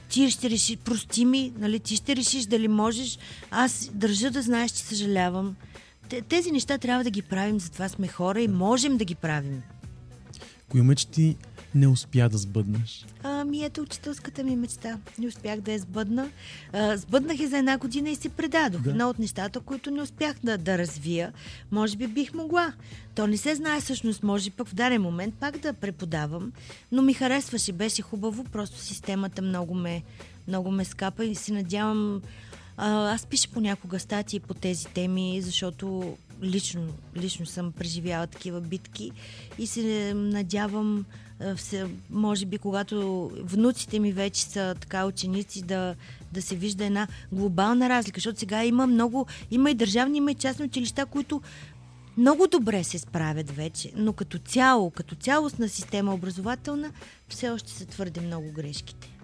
[0.09, 3.19] ти ще решиш, прости ми, нали, ти ще решиш дали можеш,
[3.51, 5.55] аз държа да знаеш, че съжалявам.
[6.29, 9.61] Тези неща трябва да ги правим, затова сме хора и можем да ги правим.
[10.69, 11.37] Кои мечти
[11.75, 13.05] не успя да сбъднеш?
[13.23, 14.99] Ами ето учителската ми мечта.
[15.19, 16.29] Не успях да я сбъдна.
[16.73, 18.81] А, сбъднах я за една година и се предадох.
[18.81, 18.89] Да.
[18.89, 21.33] Едно от нещата, които не успях да, да развия,
[21.71, 22.73] може би бих могла.
[23.15, 26.51] То не се знае всъщност, може пък в даден момент пак да преподавам,
[26.91, 30.03] но ми харесваше, беше хубаво, просто системата много ме,
[30.47, 32.21] много ме скапа и си надявам
[32.77, 39.11] аз пиша понякога статии по тези теми, защото лично, лично съм преживяла такива битки
[39.57, 41.05] и се надявам
[41.55, 45.95] все, може би когато внуците ми вече са така ученици да,
[46.33, 50.35] да се вижда една глобална разлика, защото сега има много, има и държавни, има и
[50.35, 51.41] частни училища, които
[52.17, 56.91] много добре се справят вече, но като цяло, като цялостна система образователна,
[57.29, 59.14] все още са твърде много грешките.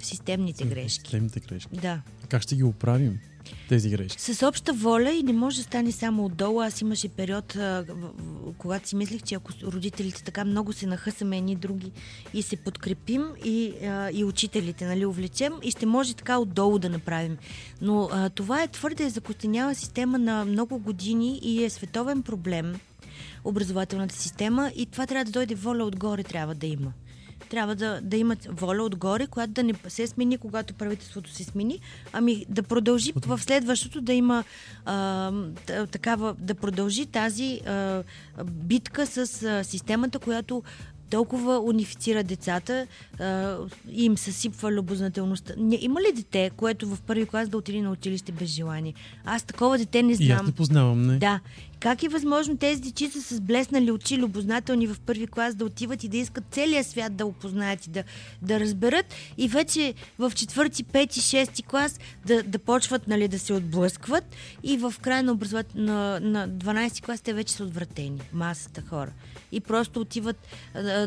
[0.00, 1.00] Системните грешки.
[1.00, 1.76] Системните грешки.
[1.76, 2.00] Да.
[2.28, 3.18] Как ще ги оправим?
[3.68, 4.34] тези грешки?
[4.34, 6.60] С обща воля и не може да стане само отдолу.
[6.60, 7.58] Аз имаше период,
[8.58, 11.92] когато си мислих, че ако родителите така много се нахъсаме едни други
[12.34, 13.72] и се подкрепим и,
[14.12, 17.38] и учителите, нали, увлечем и ще може така отдолу да направим.
[17.80, 22.74] Но а, това е твърде закостеняла система на много години и е световен проблем
[23.44, 26.92] образователната система и това трябва да дойде воля отгоре, трябва да има
[27.50, 31.80] трябва да, да имат воля отгоре, която да не се смени, когато правителството се смени,
[32.12, 34.44] ами да продължи в следващото да има
[34.84, 35.32] а,
[35.90, 38.02] такава, да продължи тази а,
[38.44, 40.62] битка с а, системата, която
[41.10, 42.86] толкова унифицира децата
[43.20, 43.56] а,
[43.90, 45.54] и им съсипва любознателността.
[45.58, 48.94] Не, има ли дете, което в първи клас да отиде на училище без желание?
[49.24, 50.28] Аз такова дете не знам.
[50.28, 51.18] И аз не познавам, не.
[51.18, 51.40] Да.
[51.80, 56.08] Как е възможно тези дечица с блеснали очи, любознателни в първи клас да отиват и
[56.08, 58.04] да искат целия свят да опознаят и да,
[58.42, 59.06] да разберат
[59.38, 64.24] и вече в четвърти, пети, шести клас да, да почват нали, да се отблъскват
[64.62, 69.12] и в края на, образоват, на, на 12 клас те вече са отвратени, масата хора.
[69.52, 70.48] И просто отиват,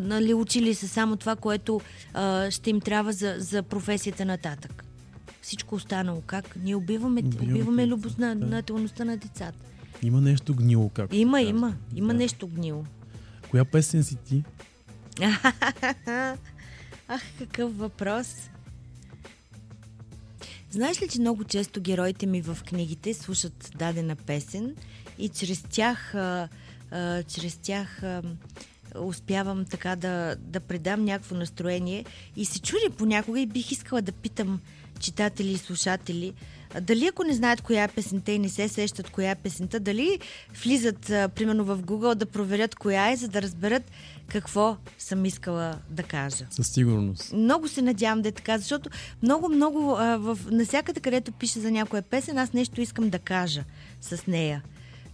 [0.01, 1.81] нали, учили се само това, което
[2.13, 4.83] а, ще им трябва за, за професията нататък.
[5.41, 6.55] Всичко останало как?
[6.63, 9.68] Ние убиваме, убиваме, любознателността на децата.
[10.03, 11.75] Има нещо гнило, както Има, има.
[11.95, 12.13] Има да.
[12.13, 12.83] нещо гнило.
[13.49, 14.43] Коя песен си ти?
[17.07, 18.49] Ах, какъв въпрос.
[20.71, 24.75] Знаеш ли, че много често героите ми в книгите слушат дадена песен
[25.17, 26.49] и чрез тях, а,
[26.91, 28.21] а, чрез тях а,
[28.99, 34.11] успявам така да, да предам някакво настроение и се чудя понякога и бих искала да
[34.11, 34.59] питам
[34.99, 36.33] читатели и слушатели,
[36.81, 40.19] дали ако не знаят коя е песента и не се сещат коя е песента, дали
[40.63, 43.91] влизат, а, примерно в Google да проверят коя е, за да разберат
[44.27, 46.45] какво съм искала да кажа.
[46.49, 47.33] Със сигурност.
[47.33, 48.89] Много се надявам да е така, защото
[49.23, 53.63] много, много а, в, насякъде, където пише за някоя песен, аз нещо искам да кажа
[54.01, 54.63] с нея.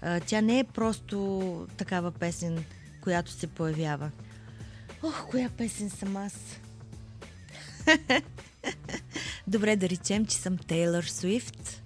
[0.02, 2.64] А, тя не е просто такава песен,
[3.02, 4.12] която се появява.
[5.04, 6.34] Ох, коя песен съм аз?
[9.48, 11.82] Добре да речем, че съм Тейлър Суифт.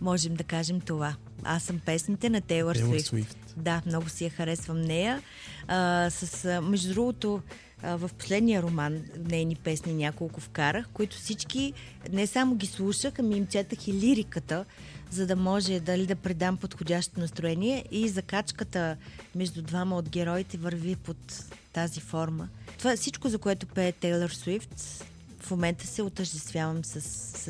[0.00, 1.16] Можем да кажем това.
[1.44, 3.06] Аз съм песните на Тейлър Суифт.
[3.06, 3.54] Суифт.
[3.56, 5.22] Да, много си я харесвам нея.
[5.68, 7.40] А, с, а, между другото,
[7.82, 11.72] а, в последния роман нейни песни няколко вкарах, които всички
[12.12, 14.64] не само ги слушах, ами им четах и лириката,
[15.10, 18.96] за да може дали да предам подходящо настроение и закачката
[19.34, 22.48] между двама от героите върви под тази форма.
[22.78, 25.04] Това всичко, за което пее Тейлър Суифт,
[25.42, 27.00] в момента се отъждествявам с,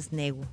[0.02, 0.44] с него.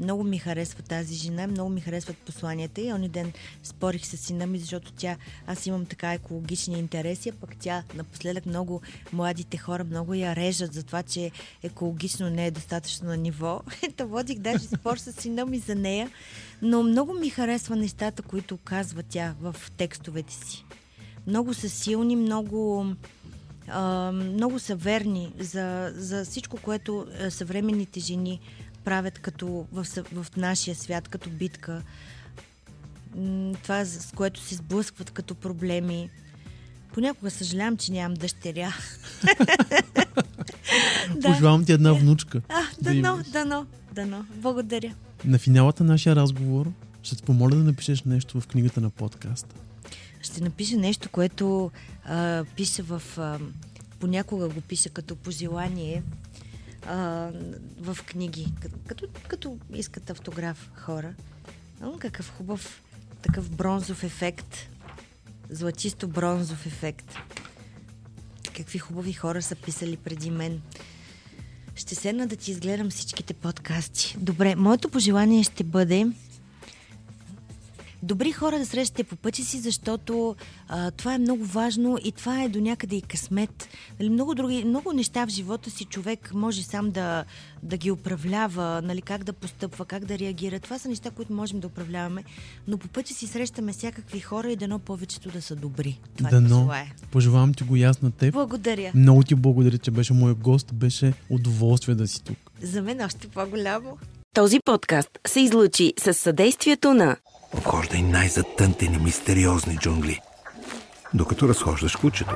[0.00, 4.46] Много ми харесва тази жена, много ми харесват посланията и онзи ден спорих с сина
[4.46, 8.80] ми, защото тя, аз имам така екологични интереси, а пък тя напоследък много
[9.12, 11.30] младите хора много я режат за това, че
[11.62, 13.60] екологично не е достатъчно на ниво.
[13.82, 16.10] Ето водих даже спор с сина ми за нея,
[16.62, 20.64] но много ми харесва нещата, които казва тя в текстовете си.
[21.26, 22.86] Много са силни, много
[23.68, 28.40] а, много са верни за, за всичко, което съвременните жени
[28.84, 31.82] правят като в, в нашия свят, като битка.
[33.62, 36.10] Това, с което се сблъскват като проблеми.
[36.94, 38.76] Понякога съжалявам, че нямам дъщеря.
[41.16, 41.28] да.
[41.28, 42.40] Пожелавам ти една внучка.
[42.48, 44.24] А, дано, да дано, дано.
[44.34, 44.94] Благодаря.
[45.24, 49.54] На финалата на нашия разговор ще те помоля да напишеш нещо в книгата на подкаста.
[50.36, 51.70] Ще напиша нещо, което
[52.04, 53.02] а, пиша в...
[53.18, 53.38] А,
[54.00, 56.02] понякога го пиша като пожелание
[56.86, 56.96] а,
[57.80, 58.46] в книги,
[58.86, 61.14] като, като искат автограф хора.
[61.80, 62.82] Но какъв хубав
[63.22, 64.56] такъв бронзов ефект,
[65.50, 67.14] златисто бронзов ефект.
[68.56, 70.62] Какви хубави хора са писали преди мен.
[71.74, 74.16] Ще седна да ти изгледам всичките подкасти.
[74.18, 76.06] Добре, моето пожелание ще бъде
[78.02, 80.36] добри хора да срещате по пътя си, защото
[80.68, 83.68] а, това е много важно и това е до някъде и късмет.
[84.00, 87.24] Нали, много, други, много неща в живота си човек може сам да,
[87.62, 90.60] да ги управлява, нали, как да постъпва, как да реагира.
[90.60, 92.24] Това са неща, които можем да управляваме,
[92.68, 96.00] но по пътя си срещаме всякакви хора и дано повечето да са добри.
[96.16, 96.72] Това дано.
[96.72, 96.92] Е.
[97.10, 98.32] Пожелавам ти го ясно теб.
[98.32, 98.92] Благодаря.
[98.94, 100.74] Много ти благодаря, че беше мой гост.
[100.74, 102.36] Беше удоволствие да си тук.
[102.62, 103.98] За мен още по-голямо.
[104.34, 107.16] Този подкаст се излучи с съдействието на
[107.54, 110.20] Обхождай най-затънтени мистериозни джунгли,
[111.14, 112.34] докато разхождаш кучето.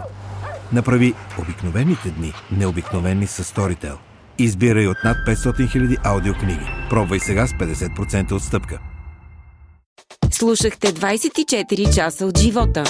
[0.72, 3.96] Направи обикновените дни необикновени с Storytel.
[4.38, 6.66] Избирай от над 500 000 аудиокниги.
[6.90, 8.78] Пробвай сега с 50% отстъпка.
[10.30, 12.84] Слушахте 24 часа от живота.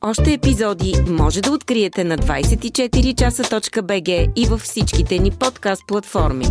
[0.00, 6.46] Още епизоди може да откриете на 24часа.bg и във всичките ни подкаст платформи.